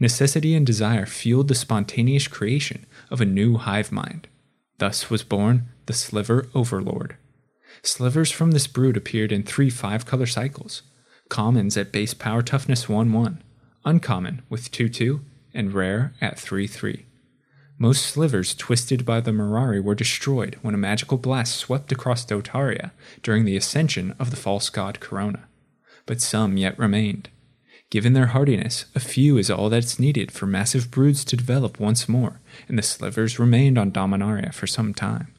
Necessity 0.01 0.57
and 0.57 0.67
desire 0.67 1.07
fueled 1.07 1.47
the 1.47 1.55
spontaneous 1.55 2.27
creation 2.27 2.85
of 3.11 3.21
a 3.21 3.25
new 3.25 3.57
hive 3.57 3.93
mind. 3.93 4.27
Thus 4.79 5.09
was 5.09 5.23
born 5.23 5.69
the 5.87 5.93
Sliver 5.93 6.49
Overlord. 6.55 7.17
Slivers 7.83 8.33
from 8.33 8.51
this 8.51 8.67
brood 8.67 8.97
appeared 8.97 9.31
in 9.31 9.45
three 9.45 9.71
five 9.71 10.07
color 10.07 10.27
cycles 10.27 10.83
commons 11.29 11.77
at 11.77 11.93
base 11.93 12.15
power 12.15 12.43
toughness 12.43 12.89
1 12.89 13.13
1, 13.13 13.43
uncommon 13.85 14.43
with 14.49 14.71
2 14.71 14.89
2, 14.89 15.21
and 15.55 15.73
rare 15.73 16.13
at 16.21 16.39
3 16.39 16.67
3. 16.67 17.07
Most 17.79 18.07
slivers 18.07 18.55
twisted 18.55 19.05
by 19.05 19.21
the 19.21 19.33
Mirari 19.33 19.83
were 19.83 19.97
destroyed 19.97 20.57
when 20.63 20.75
a 20.75 20.79
magical 20.79 21.19
blast 21.19 21.57
swept 21.57 21.91
across 21.91 22.25
Otaria 22.25 22.93
during 23.23 23.45
the 23.45 23.57
ascension 23.57 24.15
of 24.19 24.31
the 24.31 24.37
false 24.37 24.71
god 24.71 25.01
Karona, 25.01 25.45
but 26.07 26.21
some 26.21 26.57
yet 26.57 26.79
remained. 26.79 27.31
Given 27.91 28.13
their 28.13 28.29
hardiness, 28.29 28.87
a 28.95 29.01
few 29.01 29.37
is 29.39 29.51
all 29.51 29.69
that's 29.71 29.99
needed 29.99 30.31
for 30.31 30.47
massive 30.47 30.91
broods 30.91 31.25
to 31.27 31.37
develop 31.37 31.81
once 31.81 32.09
more, 32.09 32.41
and 32.69 32.79
the 32.79 32.83
slivers 32.83 33.41
remained 33.41 33.77
on 33.77 33.91
Dominaria 33.91 34.55
for 34.55 34.69
some 34.69 34.95
time. 34.95 35.34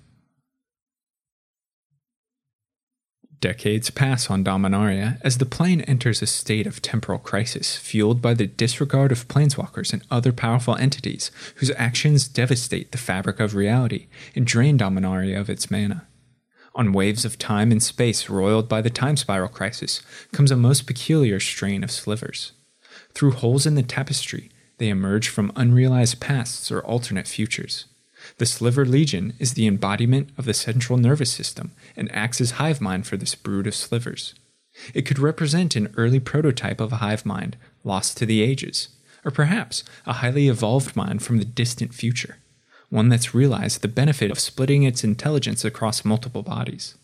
Decades 3.46 3.92
pass 3.92 4.32
on 4.32 4.44
Dominaria 4.44 5.20
as 5.22 5.38
the 5.38 5.46
plane 5.46 5.82
enters 5.82 6.20
a 6.24 6.26
state 6.26 6.66
of 6.66 6.82
temporal 6.82 7.20
crisis 7.20 7.78
fueled 7.78 8.20
by 8.20 8.34
the 8.34 8.48
disregard 8.48 9.12
of 9.12 9.28
planeswalkers 9.28 9.94
and 9.94 10.02
other 10.10 10.32
powerful 10.32 10.76
entities 10.78 11.30
whose 11.58 11.70
actions 11.78 12.28
devastate 12.28 12.92
the 12.92 12.98
fabric 12.98 13.40
of 13.40 13.54
reality 13.54 14.08
and 14.36 14.48
drain 14.48 14.80
Dominaria 14.80 15.40
of 15.40 15.48
its 15.48 15.70
mana. 15.70 16.08
On 16.74 16.92
waves 16.92 17.24
of 17.24 17.38
time 17.38 17.72
and 17.72 17.84
space 17.84 18.32
roiled 18.32 18.68
by 18.68 18.82
the 18.82 18.90
time 18.90 19.16
spiral 19.16 19.48
crisis 19.48 20.02
comes 20.32 20.50
a 20.50 20.58
most 20.58 20.88
peculiar 20.88 21.40
strain 21.40 21.84
of 21.84 21.92
slivers. 21.92 22.54
Through 23.14 23.34
holes 23.34 23.68
in 23.68 23.76
the 23.76 23.84
tapestry, 23.84 24.50
they 24.80 24.90
emerge 24.90 25.30
from 25.30 25.52
unrealized 25.56 26.20
pasts 26.20 26.72
or 26.72 26.84
alternate 26.84 27.28
futures. 27.28 27.86
The 28.38 28.46
Sliver 28.46 28.86
Legion 28.86 29.34
is 29.40 29.54
the 29.54 29.68
embodiment 29.68 30.30
of 30.38 30.46
the 30.46 30.54
central 30.54 30.98
nervous 30.98 31.32
system 31.32 31.72
and 31.96 32.12
acts 32.12 32.42
as 32.42 32.52
hive 32.52 32.82
mind 32.82 33.08
for 33.08 33.18
this 33.18 33.36
brood 33.36 33.68
of 33.68 33.76
slivers. 33.76 34.34
It 34.94 35.04
could 35.04 35.20
represent 35.20 35.76
an 35.76 35.94
early 35.98 36.20
prototype 36.20 36.82
of 36.82 36.92
a 36.92 36.98
hive 36.98 37.26
mind 37.26 37.58
lost 37.84 38.18
to 38.18 38.26
the 38.26 38.42
ages, 38.42 38.90
or 39.24 39.32
perhaps 39.32 39.84
a 40.06 40.14
highly 40.14 40.48
evolved 40.48 40.96
mind 40.96 41.24
from 41.24 41.38
the 41.38 41.46
distant 41.46 41.94
future 41.94 42.38
one 42.90 43.10
that's 43.10 43.36
realized 43.36 43.82
the 43.82 43.88
benefit 43.88 44.32
of 44.32 44.40
splitting 44.40 44.84
its 44.84 45.04
intelligence 45.04 45.66
across 45.66 46.06
multiple 46.06 46.44
bodies. 46.44 46.96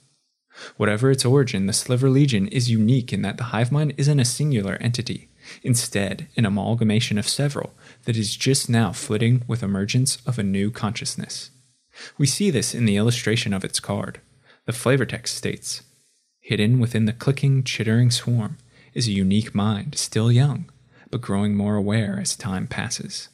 Whatever 0.77 1.11
its 1.11 1.25
origin, 1.25 1.65
the 1.65 1.73
Sliver 1.73 2.09
Legion 2.09 2.47
is 2.47 2.69
unique 2.69 3.11
in 3.11 3.21
that 3.23 3.37
the 3.37 3.45
hive 3.45 3.71
mind 3.71 3.93
isn't 3.97 4.19
a 4.19 4.25
singular 4.25 4.75
entity, 4.75 5.27
instead, 5.63 6.27
an 6.37 6.45
amalgamation 6.45 7.17
of 7.17 7.27
several 7.27 7.73
that 8.05 8.17
is 8.17 8.35
just 8.35 8.69
now 8.69 8.91
flitting 8.91 9.43
with 9.47 9.63
emergence 9.63 10.17
of 10.25 10.39
a 10.39 10.43
new 10.43 10.71
consciousness. 10.71 11.51
We 12.17 12.27
see 12.27 12.49
this 12.49 12.73
in 12.73 12.85
the 12.85 12.97
illustration 12.97 13.53
of 13.53 13.63
its 13.63 13.79
card. 13.79 14.21
The 14.65 14.73
flavor 14.73 15.05
text 15.05 15.35
states 15.35 15.83
Hidden 16.39 16.79
within 16.79 17.05
the 17.05 17.13
clicking, 17.13 17.63
chittering 17.63 18.11
swarm 18.11 18.57
is 18.93 19.07
a 19.07 19.11
unique 19.11 19.53
mind, 19.53 19.97
still 19.97 20.31
young, 20.31 20.69
but 21.09 21.21
growing 21.21 21.55
more 21.55 21.75
aware 21.75 22.19
as 22.19 22.35
time 22.35 22.67
passes. 22.67 23.29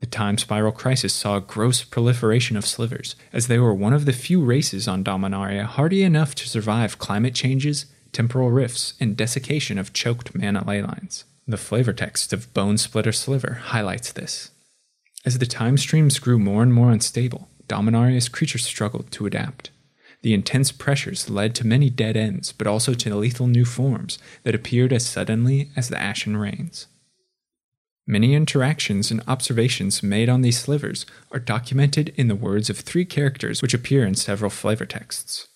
The 0.00 0.06
time 0.06 0.36
spiral 0.36 0.72
crisis 0.72 1.14
saw 1.14 1.36
a 1.36 1.40
gross 1.40 1.82
proliferation 1.82 2.56
of 2.56 2.66
slivers, 2.66 3.16
as 3.32 3.46
they 3.46 3.58
were 3.58 3.72
one 3.72 3.94
of 3.94 4.04
the 4.04 4.12
few 4.12 4.44
races 4.44 4.86
on 4.86 5.02
Dominaria 5.02 5.64
hardy 5.64 6.02
enough 6.02 6.34
to 6.34 6.48
survive 6.48 6.98
climate 6.98 7.34
changes, 7.34 7.86
temporal 8.12 8.50
rifts, 8.50 8.94
and 9.00 9.16
desiccation 9.16 9.78
of 9.78 9.92
choked 9.92 10.34
mana 10.34 10.66
ley 10.66 10.82
lines. 10.82 11.24
The 11.46 11.56
flavor 11.56 11.92
text 11.92 12.32
of 12.32 12.52
Bone 12.54 12.76
Splitter 12.76 13.12
Sliver 13.12 13.54
highlights 13.54 14.12
this. 14.12 14.50
As 15.24 15.38
the 15.38 15.46
time 15.46 15.76
streams 15.76 16.18
grew 16.18 16.38
more 16.38 16.62
and 16.62 16.72
more 16.72 16.90
unstable, 16.90 17.48
Dominaria's 17.68 18.28
creatures 18.28 18.64
struggled 18.64 19.10
to 19.12 19.26
adapt. 19.26 19.70
The 20.22 20.34
intense 20.34 20.72
pressures 20.72 21.30
led 21.30 21.54
to 21.56 21.66
many 21.66 21.90
dead 21.90 22.16
ends, 22.16 22.52
but 22.52 22.66
also 22.66 22.94
to 22.94 23.14
lethal 23.14 23.46
new 23.46 23.64
forms 23.64 24.18
that 24.42 24.54
appeared 24.54 24.92
as 24.92 25.06
suddenly 25.06 25.70
as 25.76 25.88
the 25.88 26.00
Ashen 26.00 26.36
Rains. 26.36 26.86
Many 28.08 28.34
interactions 28.34 29.10
and 29.10 29.22
observations 29.26 30.02
made 30.02 30.28
on 30.28 30.42
these 30.42 30.58
slivers 30.58 31.06
are 31.32 31.40
documented 31.40 32.12
in 32.16 32.28
the 32.28 32.36
words 32.36 32.70
of 32.70 32.78
three 32.78 33.04
characters 33.04 33.62
which 33.62 33.74
appear 33.74 34.06
in 34.06 34.14
several 34.14 34.50
flavor 34.50 34.86
texts. 34.86 35.48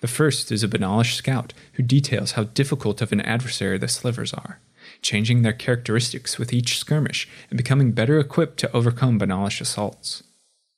The 0.00 0.08
first 0.08 0.50
is 0.50 0.64
a 0.64 0.68
Benalish 0.68 1.14
scout 1.14 1.52
who 1.74 1.82
details 1.82 2.32
how 2.32 2.44
difficult 2.44 3.02
of 3.02 3.12
an 3.12 3.20
adversary 3.20 3.78
the 3.78 3.88
slivers 3.88 4.32
are, 4.32 4.60
changing 5.02 5.42
their 5.42 5.52
characteristics 5.52 6.38
with 6.38 6.52
each 6.52 6.78
skirmish 6.78 7.28
and 7.50 7.56
becoming 7.56 7.92
better 7.92 8.18
equipped 8.18 8.58
to 8.58 8.72
overcome 8.72 9.18
Benalish 9.18 9.60
assaults. 9.60 10.22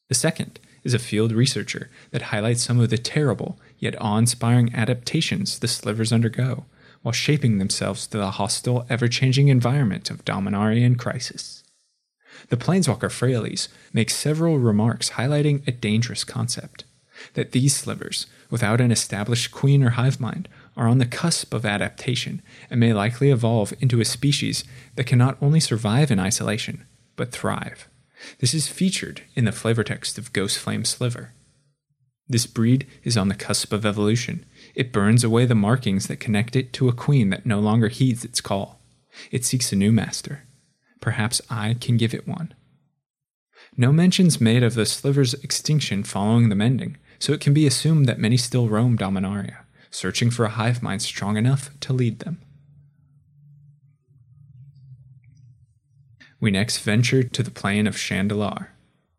The 0.08 0.16
second 0.16 0.58
is 0.82 0.94
a 0.94 0.98
field 0.98 1.30
researcher 1.30 1.88
that 2.10 2.22
highlights 2.22 2.62
some 2.62 2.80
of 2.80 2.90
the 2.90 2.98
terrible 2.98 3.60
yet 3.78 4.00
awe 4.00 4.18
inspiring 4.18 4.74
adaptations 4.74 5.60
the 5.60 5.68
slivers 5.68 6.12
undergo 6.12 6.64
while 7.02 7.12
shaping 7.12 7.58
themselves 7.58 8.06
to 8.06 8.18
the 8.18 8.32
hostile, 8.32 8.86
ever 8.88 9.08
changing 9.08 9.48
environment 9.48 10.10
of 10.10 10.24
Dominarian 10.24 10.96
crisis. 10.96 11.62
The 12.48 12.56
Planeswalker 12.56 13.10
Freyalise 13.10 13.68
makes 13.92 14.14
several 14.14 14.58
remarks 14.58 15.10
highlighting 15.10 15.66
a 15.66 15.72
dangerous 15.72 16.24
concept 16.24 16.84
that 17.34 17.52
these 17.52 17.74
slivers, 17.74 18.26
without 18.50 18.80
an 18.80 18.90
established 18.90 19.52
queen 19.52 19.82
or 19.82 19.90
hive 19.90 20.20
mind, 20.20 20.48
are 20.76 20.88
on 20.88 20.98
the 20.98 21.06
cusp 21.06 21.52
of 21.52 21.66
adaptation 21.66 22.42
and 22.70 22.80
may 22.80 22.92
likely 22.92 23.30
evolve 23.30 23.72
into 23.80 24.00
a 24.00 24.04
species 24.04 24.64
that 24.96 25.06
can 25.06 25.18
not 25.18 25.36
only 25.40 25.60
survive 25.60 26.10
in 26.10 26.18
isolation, 26.18 26.86
but 27.16 27.32
thrive. 27.32 27.88
This 28.38 28.54
is 28.54 28.68
featured 28.68 29.22
in 29.34 29.44
the 29.44 29.52
flavor 29.52 29.84
text 29.84 30.18
of 30.18 30.32
Ghost 30.32 30.58
Flame 30.58 30.84
Sliver. 30.84 31.32
This 32.28 32.46
breed 32.46 32.86
is 33.02 33.16
on 33.16 33.28
the 33.28 33.34
cusp 33.34 33.72
of 33.72 33.84
evolution 33.84 34.46
it 34.74 34.92
burns 34.92 35.22
away 35.24 35.44
the 35.44 35.54
markings 35.54 36.06
that 36.06 36.20
connect 36.20 36.56
it 36.56 36.72
to 36.74 36.88
a 36.88 36.92
queen 36.92 37.30
that 37.30 37.46
no 37.46 37.60
longer 37.60 37.88
heeds 37.88 38.24
its 38.24 38.40
call. 38.40 38.80
It 39.30 39.44
seeks 39.44 39.72
a 39.72 39.76
new 39.76 39.92
master. 39.92 40.44
Perhaps 41.00 41.42
I 41.50 41.74
can 41.74 41.96
give 41.96 42.14
it 42.14 42.26
one. 42.26 42.54
No 43.76 43.92
mentions 43.92 44.40
made 44.40 44.62
of 44.62 44.74
the 44.74 44.86
sliver's 44.86 45.34
extinction 45.34 46.04
following 46.04 46.48
the 46.48 46.54
mending, 46.54 46.96
so 47.22 47.32
it 47.32 47.40
can 47.40 47.54
be 47.54 47.68
assumed 47.68 48.06
that 48.06 48.18
many 48.18 48.36
still 48.36 48.68
roam 48.68 48.98
Dominaria, 48.98 49.58
searching 49.92 50.28
for 50.28 50.44
a 50.44 50.48
hive 50.48 50.82
mind 50.82 51.02
strong 51.02 51.36
enough 51.36 51.70
to 51.78 51.92
lead 51.92 52.18
them. 52.18 52.40
We 56.40 56.50
next 56.50 56.78
venture 56.78 57.22
to 57.22 57.42
the 57.44 57.52
plane 57.52 57.86
of 57.86 57.94
Shandalar. 57.94 58.70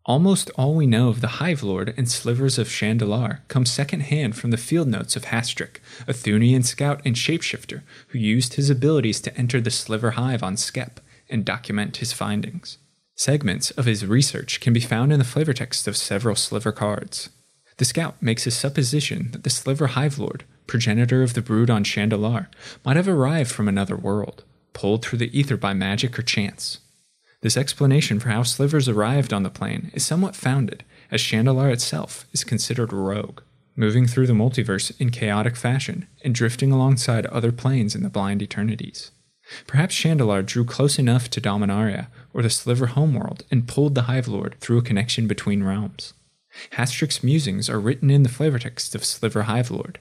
Almost 0.04 0.50
all 0.50 0.74
we 0.74 0.86
know 0.86 1.08
of 1.08 1.22
the 1.22 1.38
Hive 1.40 1.62
Lord 1.62 1.94
and 1.96 2.06
slivers 2.06 2.58
of 2.58 2.68
Shandalar 2.68 3.38
come 3.48 3.64
secondhand 3.64 4.36
from 4.36 4.50
the 4.50 4.58
field 4.58 4.88
notes 4.88 5.16
of 5.16 5.24
Hastric, 5.24 5.78
a 6.06 6.12
Thunian 6.12 6.62
scout 6.62 7.00
and 7.06 7.16
shapeshifter 7.16 7.80
who 8.08 8.18
used 8.18 8.54
his 8.54 8.68
abilities 8.68 9.18
to 9.22 9.34
enter 9.34 9.62
the 9.62 9.70
Sliver 9.70 10.10
Hive 10.10 10.42
on 10.42 10.58
Skep 10.58 11.00
and 11.30 11.42
document 11.42 11.96
his 11.96 12.12
findings. 12.12 12.76
Segments 13.16 13.70
of 13.70 13.86
his 13.86 14.04
research 14.04 14.60
can 14.60 14.74
be 14.74 14.80
found 14.80 15.10
in 15.10 15.18
the 15.18 15.24
flavor 15.24 15.54
text 15.54 15.88
of 15.88 15.96
several 15.96 16.36
Sliver 16.36 16.70
cards. 16.70 17.30
The 17.76 17.84
scout 17.84 18.22
makes 18.22 18.46
a 18.46 18.50
supposition 18.50 19.30
that 19.32 19.42
the 19.42 19.50
Sliver 19.50 19.88
Hive 19.88 20.18
Lord, 20.18 20.44
progenitor 20.66 21.22
of 21.22 21.34
the 21.34 21.42
brood 21.42 21.70
on 21.70 21.84
Shandalar, 21.84 22.46
might 22.84 22.96
have 22.96 23.08
arrived 23.08 23.50
from 23.50 23.66
another 23.66 23.96
world, 23.96 24.44
pulled 24.72 25.04
through 25.04 25.18
the 25.18 25.38
ether 25.38 25.56
by 25.56 25.74
magic 25.74 26.18
or 26.18 26.22
chance. 26.22 26.78
This 27.40 27.56
explanation 27.56 28.20
for 28.20 28.30
how 28.30 28.42
slivers 28.42 28.88
arrived 28.88 29.32
on 29.32 29.42
the 29.42 29.50
plane 29.50 29.90
is 29.92 30.04
somewhat 30.04 30.36
founded, 30.36 30.84
as 31.10 31.20
Shandalar 31.20 31.72
itself 31.72 32.26
is 32.32 32.44
considered 32.44 32.92
rogue, 32.92 33.42
moving 33.76 34.06
through 34.06 34.28
the 34.28 34.32
multiverse 34.32 34.98
in 35.00 35.10
chaotic 35.10 35.56
fashion 35.56 36.06
and 36.22 36.34
drifting 36.34 36.72
alongside 36.72 37.26
other 37.26 37.52
planes 37.52 37.94
in 37.94 38.02
the 38.02 38.08
blind 38.08 38.40
eternities. 38.40 39.10
Perhaps 39.66 39.94
Shandalar 39.94 40.46
drew 40.46 40.64
close 40.64 40.98
enough 40.98 41.28
to 41.30 41.40
Dominaria 41.40 42.06
or 42.32 42.40
the 42.40 42.48
Sliver 42.48 42.86
homeworld 42.86 43.44
and 43.50 43.68
pulled 43.68 43.94
the 43.94 44.02
Hive 44.02 44.28
Lord 44.28 44.56
through 44.60 44.78
a 44.78 44.82
connection 44.82 45.26
between 45.26 45.62
realms. 45.62 46.14
Hastric's 46.72 47.22
musings 47.22 47.68
are 47.68 47.80
written 47.80 48.10
in 48.10 48.22
the 48.22 48.28
flavor 48.28 48.58
text 48.58 48.94
of 48.94 49.04
Sliver 49.04 49.42
Hive 49.42 49.70
Lord. 49.70 49.98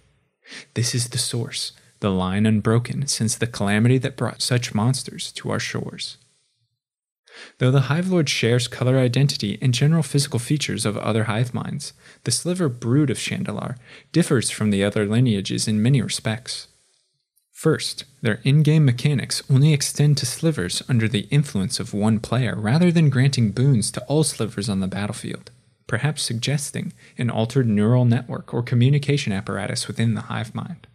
This 0.74 0.94
is 0.94 1.10
the 1.10 1.18
source, 1.18 1.72
the 2.00 2.12
line 2.12 2.46
unbroken 2.46 3.08
since 3.08 3.36
the 3.36 3.48
calamity 3.48 3.98
that 4.00 4.18
brought 4.18 4.42
such 4.42 4.74
monsters 4.74 5.32
to 5.34 5.50
our 5.52 5.60
shores. 5.60 6.18
Though 7.58 7.72
the 7.72 7.82
Hive 7.82 8.10
Lord 8.10 8.30
shares 8.30 8.68
color 8.68 8.98
identity 8.98 9.58
and 9.62 9.74
general 9.74 10.04
physical 10.04 10.40
features 10.40 10.86
of 10.86 10.98
other 10.98 11.24
hive 11.24 11.54
minds, 11.54 11.94
the 12.26 12.32
Sliver 12.32 12.70
brood 12.70 13.10
of 13.10 13.18
Shandalar 13.18 13.78
differs 14.12 14.50
from 14.52 14.70
the 14.70 14.84
other 14.84 15.06
lineages 15.06 15.68
in 15.68 15.82
many 15.82 16.02
respects. 16.02 16.68
First, 17.52 18.04
their 18.22 18.42
in 18.44 18.62
game 18.62 18.84
mechanics 18.84 19.42
only 19.50 19.74
extend 19.74 20.18
to 20.18 20.26
slivers 20.26 20.84
under 20.90 21.08
the 21.08 21.28
influence 21.32 21.80
of 21.80 21.94
one 21.94 22.20
player 22.20 22.56
rather 22.56 22.92
than 22.92 23.10
granting 23.10 23.52
boons 23.52 23.90
to 23.92 24.04
all 24.06 24.24
slivers 24.24 24.68
on 24.68 24.80
the 24.80 24.88
battlefield, 24.88 25.50
perhaps 25.88 26.22
suggesting 26.22 26.94
an 27.18 27.30
altered 27.30 27.68
neural 27.68 28.06
network 28.06 28.54
or 28.54 28.64
communication 28.64 29.34
apparatus 29.34 29.88
within 29.88 30.14
the 30.14 30.22
hive 30.22 30.56
mind. 30.56 30.88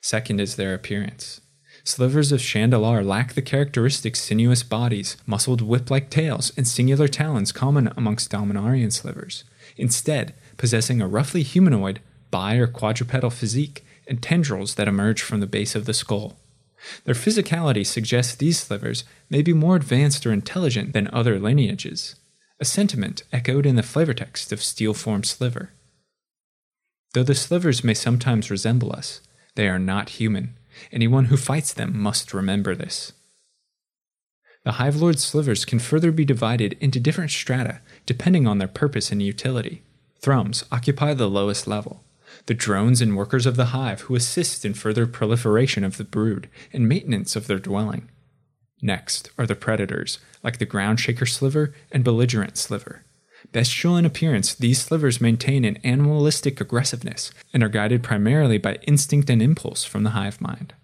Second 0.00 0.40
is 0.40 0.56
their 0.56 0.74
appearance. 0.74 1.40
Slivers 1.84 2.30
of 2.30 2.40
Shandalar 2.40 3.04
lack 3.04 3.32
the 3.32 3.42
characteristic 3.42 4.14
sinuous 4.14 4.62
bodies, 4.62 5.16
muscled 5.26 5.62
whip 5.62 5.90
like 5.90 6.10
tails, 6.10 6.52
and 6.56 6.68
singular 6.68 7.08
talons 7.08 7.52
common 7.52 7.90
amongst 7.96 8.30
Dominarian 8.30 8.92
slivers, 8.92 9.44
instead, 9.76 10.34
possessing 10.56 11.00
a 11.00 11.08
roughly 11.08 11.42
humanoid, 11.42 12.00
bi 12.30 12.56
or 12.56 12.66
quadrupedal 12.66 13.30
physique 13.30 13.84
and 14.06 14.22
tendrils 14.22 14.74
that 14.74 14.88
emerge 14.88 15.22
from 15.22 15.40
the 15.40 15.46
base 15.46 15.74
of 15.74 15.86
the 15.86 15.94
skull. 15.94 16.36
Their 17.04 17.14
physicality 17.14 17.86
suggests 17.86 18.34
these 18.34 18.58
slivers 18.58 19.04
may 19.28 19.42
be 19.42 19.52
more 19.52 19.76
advanced 19.76 20.26
or 20.26 20.32
intelligent 20.32 20.92
than 20.92 21.08
other 21.12 21.38
lineages, 21.38 22.16
a 22.60 22.64
sentiment 22.64 23.22
echoed 23.32 23.64
in 23.64 23.76
the 23.76 23.82
flavor 23.82 24.12
text 24.12 24.52
of 24.52 24.62
Steel 24.62 24.92
Form 24.92 25.24
Sliver. 25.24 25.72
Though 27.14 27.22
the 27.22 27.34
slivers 27.34 27.82
may 27.82 27.94
sometimes 27.94 28.50
resemble 28.50 28.92
us, 28.92 29.22
they 29.54 29.66
are 29.66 29.78
not 29.78 30.10
human. 30.10 30.58
Anyone 30.92 31.26
who 31.26 31.36
fights 31.38 31.72
them 31.72 31.98
must 31.98 32.34
remember 32.34 32.74
this. 32.74 33.12
The 34.64 34.72
Hive 34.72 34.96
Lord's 34.96 35.24
slivers 35.24 35.64
can 35.64 35.78
further 35.78 36.12
be 36.12 36.26
divided 36.26 36.76
into 36.80 37.00
different 37.00 37.30
strata 37.30 37.80
depending 38.04 38.46
on 38.46 38.58
their 38.58 38.68
purpose 38.68 39.10
and 39.10 39.22
utility. 39.22 39.82
Thrums 40.20 40.64
occupy 40.70 41.14
the 41.14 41.30
lowest 41.30 41.66
level, 41.66 42.04
the 42.44 42.52
drones 42.52 43.00
and 43.00 43.16
workers 43.16 43.46
of 43.46 43.56
the 43.56 43.66
hive 43.66 44.02
who 44.02 44.14
assist 44.14 44.66
in 44.66 44.74
further 44.74 45.06
proliferation 45.06 45.82
of 45.82 45.96
the 45.96 46.04
brood 46.04 46.50
and 46.74 46.86
maintenance 46.86 47.34
of 47.36 47.46
their 47.46 47.58
dwelling. 47.58 48.10
Next 48.82 49.30
are 49.38 49.46
the 49.46 49.54
predators, 49.54 50.18
like 50.42 50.58
the 50.58 50.66
groundshaker 50.66 51.28
sliver 51.28 51.74
and 51.92 52.04
belligerent 52.04 52.56
sliver. 52.56 53.04
Bestial 53.52 53.96
in 53.96 54.04
appearance, 54.04 54.54
these 54.54 54.80
slivers 54.80 55.20
maintain 55.20 55.64
an 55.64 55.78
animalistic 55.84 56.60
aggressiveness 56.60 57.30
and 57.52 57.62
are 57.62 57.68
guided 57.68 58.02
primarily 58.02 58.58
by 58.58 58.74
instinct 58.82 59.30
and 59.30 59.40
impulse 59.40 59.84
from 59.84 60.02
the 60.04 60.10
hive 60.10 60.40
mind. 60.40 60.74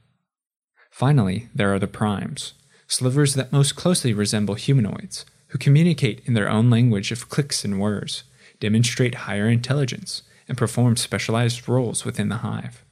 Finally, 0.91 1.49
there 1.55 1.73
are 1.75 1.79
the 1.79 1.87
primes, 1.87 2.55
slivers 2.89 3.35
that 3.35 3.53
most 3.53 3.77
closely 3.77 4.15
resemble 4.15 4.55
humanoids, 4.55 5.27
who 5.49 5.59
communicate 5.59 6.23
in 6.25 6.35
their 6.35 6.49
own 6.49 6.71
language 6.71 7.13
of 7.13 7.29
clicks 7.29 7.65
and 7.65 7.79
whirs, 7.79 8.25
demonstrate 8.61 9.27
higher 9.27 9.49
intelligence, 9.49 10.23
and 10.49 10.57
perform 10.57 10.97
specialized 10.97 11.69
roles 11.69 12.05
within 12.05 12.29
the 12.29 12.37
hive. 12.37 12.85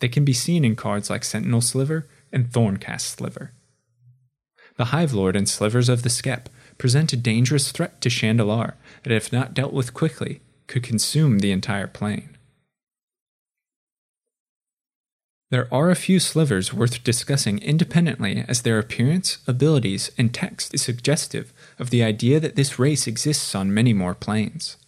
They 0.00 0.08
can 0.08 0.24
be 0.24 0.32
seen 0.32 0.64
in 0.64 0.76
cards 0.76 1.10
like 1.10 1.24
Sentinel 1.24 1.60
Sliver 1.60 2.08
and 2.32 2.46
Thorncast 2.46 3.16
Sliver. 3.16 3.52
The 4.82 4.86
Hive 4.86 5.14
Lord 5.14 5.36
and 5.36 5.48
Slivers 5.48 5.88
of 5.88 6.02
the 6.02 6.10
Skep 6.10 6.48
present 6.76 7.12
a 7.12 7.16
dangerous 7.16 7.70
threat 7.70 8.00
to 8.00 8.08
Shandalar 8.08 8.72
that, 9.04 9.12
if 9.12 9.32
not 9.32 9.54
dealt 9.54 9.72
with 9.72 9.94
quickly, 9.94 10.40
could 10.66 10.82
consume 10.82 11.38
the 11.38 11.52
entire 11.52 11.86
plane. 11.86 12.36
There 15.52 15.72
are 15.72 15.92
a 15.92 15.94
few 15.94 16.18
slivers 16.18 16.74
worth 16.74 17.04
discussing 17.04 17.60
independently 17.60 18.44
as 18.48 18.62
their 18.62 18.80
appearance, 18.80 19.38
abilities, 19.46 20.10
and 20.18 20.34
text 20.34 20.74
is 20.74 20.82
suggestive 20.82 21.52
of 21.78 21.90
the 21.90 22.02
idea 22.02 22.40
that 22.40 22.56
this 22.56 22.80
race 22.80 23.06
exists 23.06 23.54
on 23.54 23.72
many 23.72 23.92
more 23.92 24.16
planes. 24.16 24.78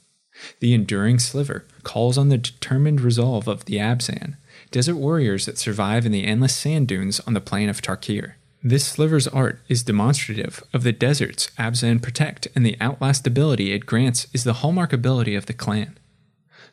The 0.59 0.75
enduring 0.75 1.21
sliver 1.21 1.67
calls 1.85 2.19
on 2.19 2.31
the 2.31 2.39
determined 2.39 3.01
resolve 3.01 3.47
of 3.47 3.67
the 3.67 3.77
Abzan, 3.77 4.39
desert 4.73 4.97
warriors 4.97 5.47
that 5.47 5.57
survive 5.57 6.05
in 6.05 6.11
the 6.11 6.25
endless 6.25 6.57
sand 6.57 6.89
dunes 6.89 7.21
on 7.21 7.35
the 7.35 7.41
plane 7.41 7.69
of 7.69 7.81
Tarkir. 7.81 8.33
This 8.67 8.87
sliver's 8.87 9.29
art 9.29 9.61
is 9.69 9.83
demonstrative 9.83 10.65
of 10.73 10.85
the 10.85 10.93
deserts 10.93 11.51
Abzan 11.59 12.01
protect, 12.01 12.49
and 12.57 12.65
the 12.65 12.79
outlast 12.81 13.27
ability 13.27 13.73
it 13.73 13.85
grants 13.85 14.27
is 14.33 14.45
the 14.45 14.55
hallmark 14.55 14.91
ability 14.91 15.35
of 15.35 15.45
the 15.45 15.53
clan. 15.53 15.99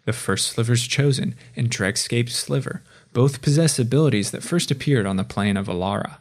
The 0.06 0.14
first 0.14 0.48
slivers 0.48 0.88
chosen 0.88 1.36
and 1.54 1.70
Dregscape's 1.70 2.34
sliver 2.34 2.82
both 3.12 3.42
possess 3.42 3.78
abilities 3.78 4.32
that 4.32 4.42
first 4.42 4.72
appeared 4.72 5.06
on 5.06 5.18
the 5.18 5.26
plane 5.26 5.58
of 5.58 5.68
Alara. 5.68 6.20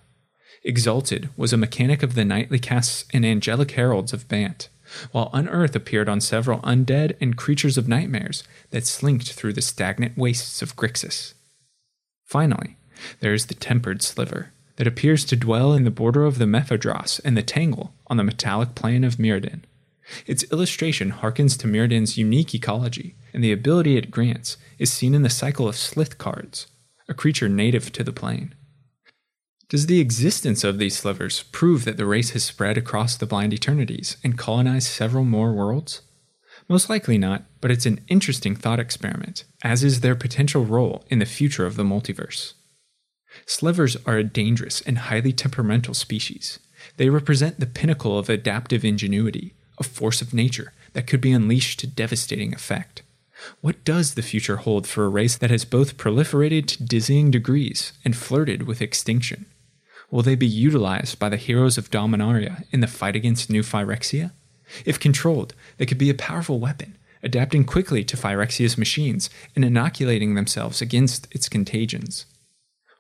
Exalted 0.65 1.29
was 1.37 1.53
a 1.53 1.57
mechanic 1.57 2.03
of 2.03 2.17
the 2.17 2.25
knightly 2.25 2.59
castes 2.59 3.05
and 3.13 3.25
angelic 3.25 3.71
heralds 3.71 4.13
of 4.13 4.27
Bant 4.27 4.69
while 5.13 5.31
Unearth 5.33 5.77
appeared 5.77 6.09
on 6.09 6.21
several 6.21 6.59
undead 6.63 7.17
and 7.21 7.37
creatures 7.37 7.79
of 7.79 7.87
nightmares 7.87 8.43
that 8.71 8.89
slinked 8.89 9.33
through 9.33 9.53
the 9.53 9.63
stagnant 9.63 10.19
wastes 10.19 10.63
of 10.63 10.75
Grixis. 10.75 11.35
Finally, 12.25 12.77
there 13.21 13.33
is 13.33 13.47
the 13.47 13.55
Tempered 13.55 14.03
Sliver, 14.03 14.53
that 14.81 14.87
appears 14.87 15.27
to 15.27 15.37
dwell 15.37 15.75
in 15.75 15.85
the 15.85 15.91
border 15.91 16.25
of 16.25 16.39
the 16.39 16.47
Mephidross 16.47 17.19
and 17.19 17.37
the 17.37 17.43
Tangle 17.43 17.93
on 18.07 18.17
the 18.17 18.25
metallic 18.25 18.75
plane 18.75 19.05
of 19.05 19.19
Mirrodin. 19.19 19.61
Its 20.27 20.51
illustration 20.51 21.13
harkens 21.13 21.59
to 21.59 21.67
Mirrodin's 21.67 22.17
unique 22.17 22.55
ecology, 22.55 23.15
and 23.35 23.45
the 23.45 23.53
ability 23.53 23.99
it 23.99 24.11
grants 24.11 24.57
is 24.79 24.91
seen 24.91 25.15
in 25.15 25.21
the 25.21 25.29
cycle 25.29 25.69
of 25.69 25.77
Slith 25.77 26.17
cards, 26.17 26.67
a 27.11 27.13
creature 27.13 27.47
native 27.47 27.93
to 27.93 28.03
the 28.03 28.11
plane. 28.11 28.55
Does 29.69 29.85
the 29.85 30.01
existence 30.01 30.65
of 30.65 30.79
these 30.79 30.97
slivers 30.97 31.43
prove 31.53 31.85
that 31.85 31.99
the 31.99 32.07
race 32.07 32.31
has 32.31 32.43
spread 32.43 32.79
across 32.79 33.19
the 33.19 33.27
blind 33.27 33.53
eternities 33.53 34.17
and 34.25 34.39
colonized 34.39 34.89
several 34.89 35.27
more 35.27 35.53
worlds? 35.53 36.01
Most 36.71 36.89
likely 36.89 37.19
not, 37.19 37.45
but 37.61 37.71
it's 37.71 37.85
an 37.85 38.01
interesting 38.09 38.57
thought 38.57 38.81
experiment, 38.81 39.45
as 39.63 39.85
is 39.85 40.01
their 40.01 40.17
potential 40.17 40.65
role 40.65 41.05
in 41.11 41.19
the 41.19 41.27
future 41.27 41.67
of 41.67 41.77
the 41.77 41.85
multiverse. 41.85 42.55
Slivers 43.47 43.97
are 44.07 44.19
a 44.19 44.25
dangerous 44.25 44.81
and 44.83 44.99
highly 44.99 45.33
temperamental 45.33 45.95
species. 45.95 46.59
They 46.97 47.11
represent 47.11 47.61
the 47.61 47.67
pinnacle 47.67 48.19
of 48.19 48.29
adaptive 48.29 48.85
ingenuity, 48.85 49.55
a 49.79 49.83
force 49.83 50.21
of 50.23 50.35
nature 50.35 50.73
that 50.93 51.07
could 51.07 51.21
be 51.21 51.33
unleashed 51.33 51.81
to 51.81 51.87
devastating 51.87 52.55
effect. 52.55 53.03
What 53.61 53.85
does 53.85 54.15
the 54.15 54.23
future 54.23 54.59
hold 54.59 54.87
for 54.87 55.05
a 55.05 55.09
race 55.09 55.37
that 55.37 55.51
has 55.51 55.65
both 55.65 55.97
proliferated 55.97 56.67
to 56.67 56.83
dizzying 56.83 57.31
degrees 57.31 57.93
and 58.05 58.17
flirted 58.17 58.65
with 58.65 58.83
extinction? 58.83 59.47
Will 60.11 60.23
they 60.23 60.35
be 60.35 60.47
utilized 60.47 61.19
by 61.19 61.29
the 61.29 61.37
heroes 61.37 61.79
of 61.79 61.91
Dominaria 61.91 62.65
in 62.71 62.81
the 62.81 62.87
fight 62.87 63.17
against 63.17 63.49
New 63.49 63.63
Phyrexia? 63.63 64.33
If 64.85 65.01
controlled, 65.01 65.55
they 65.79 65.87
could 65.87 65.99
be 65.99 66.11
a 66.11 66.15
powerful 66.15 66.59
weapon, 66.59 66.97
adapting 67.23 67.65
quickly 67.65 68.05
to 68.05 68.17
Phyrexia's 68.17 68.77
machines 68.77 69.31
and 69.55 69.65
inoculating 69.65 70.35
themselves 70.35 70.83
against 70.83 71.29
its 71.35 71.49
contagions. 71.49 72.27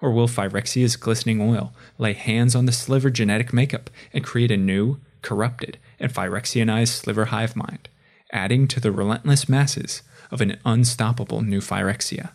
Or 0.01 0.11
will 0.11 0.29
Phyrexia's 0.29 0.97
glistening 0.97 1.41
oil 1.41 1.73
lay 1.99 2.15
hands 2.15 2.55
on 2.55 2.67
the 2.67 2.73
sliver 2.73 3.11
genetic 3.11 3.53
makeup 3.53 3.91
and 4.13 4.25
create 4.25 4.51
a 4.51 4.57
new, 4.57 4.99
corrupted, 5.23 5.79
and 5.99 6.13
Phyrexianized 6.13 6.89
sliver 6.89 7.27
hive 7.27 7.55
mind, 7.55 7.89
adding 8.33 8.67
to 8.69 8.81
the 8.81 8.93
relentless 8.93 9.49
masses 9.49 10.03
of 10.31 10.41
an 10.41 10.59
unstoppable 10.65 11.43
new 11.43 11.61
Phyrexia? 11.61 12.31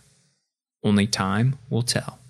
Only 0.84 1.06
time 1.06 1.58
will 1.68 1.82
tell. 1.82 2.20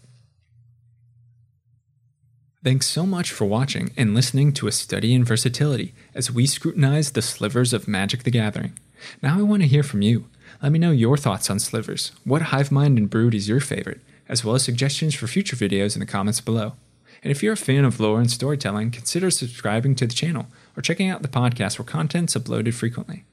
Thanks 2.64 2.86
so 2.86 3.06
much 3.06 3.30
for 3.30 3.44
watching 3.44 3.92
and 3.96 4.14
listening 4.14 4.52
to 4.54 4.66
a 4.66 4.72
study 4.72 5.14
in 5.14 5.22
versatility 5.22 5.94
as 6.14 6.32
we 6.32 6.46
scrutinize 6.46 7.12
the 7.12 7.22
slivers 7.22 7.72
of 7.72 7.86
Magic 7.86 8.24
the 8.24 8.30
Gathering. 8.30 8.76
Now 9.22 9.38
I 9.38 9.42
want 9.42 9.62
to 9.62 9.68
hear 9.68 9.84
from 9.84 10.02
you. 10.02 10.24
Let 10.62 10.72
me 10.72 10.78
know 10.78 10.90
your 10.90 11.16
thoughts 11.16 11.48
on 11.50 11.60
slivers. 11.60 12.12
What 12.24 12.42
hive 12.42 12.72
mind 12.72 12.98
and 12.98 13.10
brood 13.10 13.34
is 13.34 13.48
your 13.48 13.60
favorite? 13.60 14.00
As 14.28 14.44
well 14.44 14.54
as 14.54 14.64
suggestions 14.64 15.14
for 15.14 15.26
future 15.26 15.56
videos 15.56 15.94
in 15.94 16.00
the 16.00 16.06
comments 16.06 16.40
below. 16.40 16.74
And 17.22 17.30
if 17.30 17.42
you're 17.42 17.54
a 17.54 17.56
fan 17.56 17.84
of 17.84 18.00
lore 18.00 18.20
and 18.20 18.30
storytelling, 18.30 18.90
consider 18.90 19.30
subscribing 19.30 19.94
to 19.96 20.06
the 20.06 20.14
channel 20.14 20.46
or 20.76 20.82
checking 20.82 21.08
out 21.08 21.22
the 21.22 21.28
podcast 21.28 21.78
where 21.78 21.86
content's 21.86 22.34
uploaded 22.34 22.74
frequently. 22.74 23.24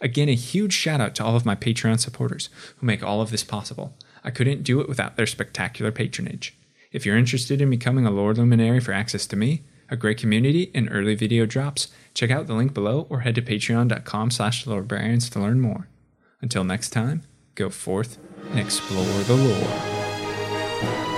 Again, 0.00 0.28
a 0.28 0.34
huge 0.34 0.72
shout 0.72 1.00
out 1.00 1.14
to 1.16 1.24
all 1.24 1.36
of 1.36 1.46
my 1.46 1.54
Patreon 1.54 2.00
supporters 2.00 2.48
who 2.76 2.86
make 2.86 3.02
all 3.02 3.20
of 3.20 3.30
this 3.30 3.44
possible. 3.44 3.96
I 4.22 4.30
couldn't 4.30 4.62
do 4.62 4.80
it 4.80 4.88
without 4.88 5.16
their 5.16 5.26
spectacular 5.26 5.90
patronage. 5.90 6.56
If 6.92 7.06
you're 7.06 7.16
interested 7.16 7.60
in 7.60 7.70
becoming 7.70 8.06
a 8.06 8.10
Lore 8.10 8.34
Luminary 8.34 8.80
for 8.80 8.92
access 8.92 9.26
to 9.26 9.36
me, 9.36 9.62
a 9.88 9.96
great 9.96 10.18
community, 10.18 10.70
and 10.74 10.88
early 10.90 11.14
video 11.14 11.46
drops, 11.46 11.88
Check 12.14 12.30
out 12.30 12.46
the 12.46 12.54
link 12.54 12.74
below 12.74 13.06
or 13.08 13.20
head 13.20 13.34
to 13.36 13.42
patreon.com 13.42 14.30
slash 14.30 14.64
lorebrarians 14.64 15.30
to 15.30 15.40
learn 15.40 15.60
more. 15.60 15.88
Until 16.40 16.64
next 16.64 16.90
time, 16.90 17.22
go 17.54 17.70
forth 17.70 18.18
and 18.50 18.58
explore 18.58 19.04
the 19.24 19.36
lore 19.36 19.99
you 20.82 21.09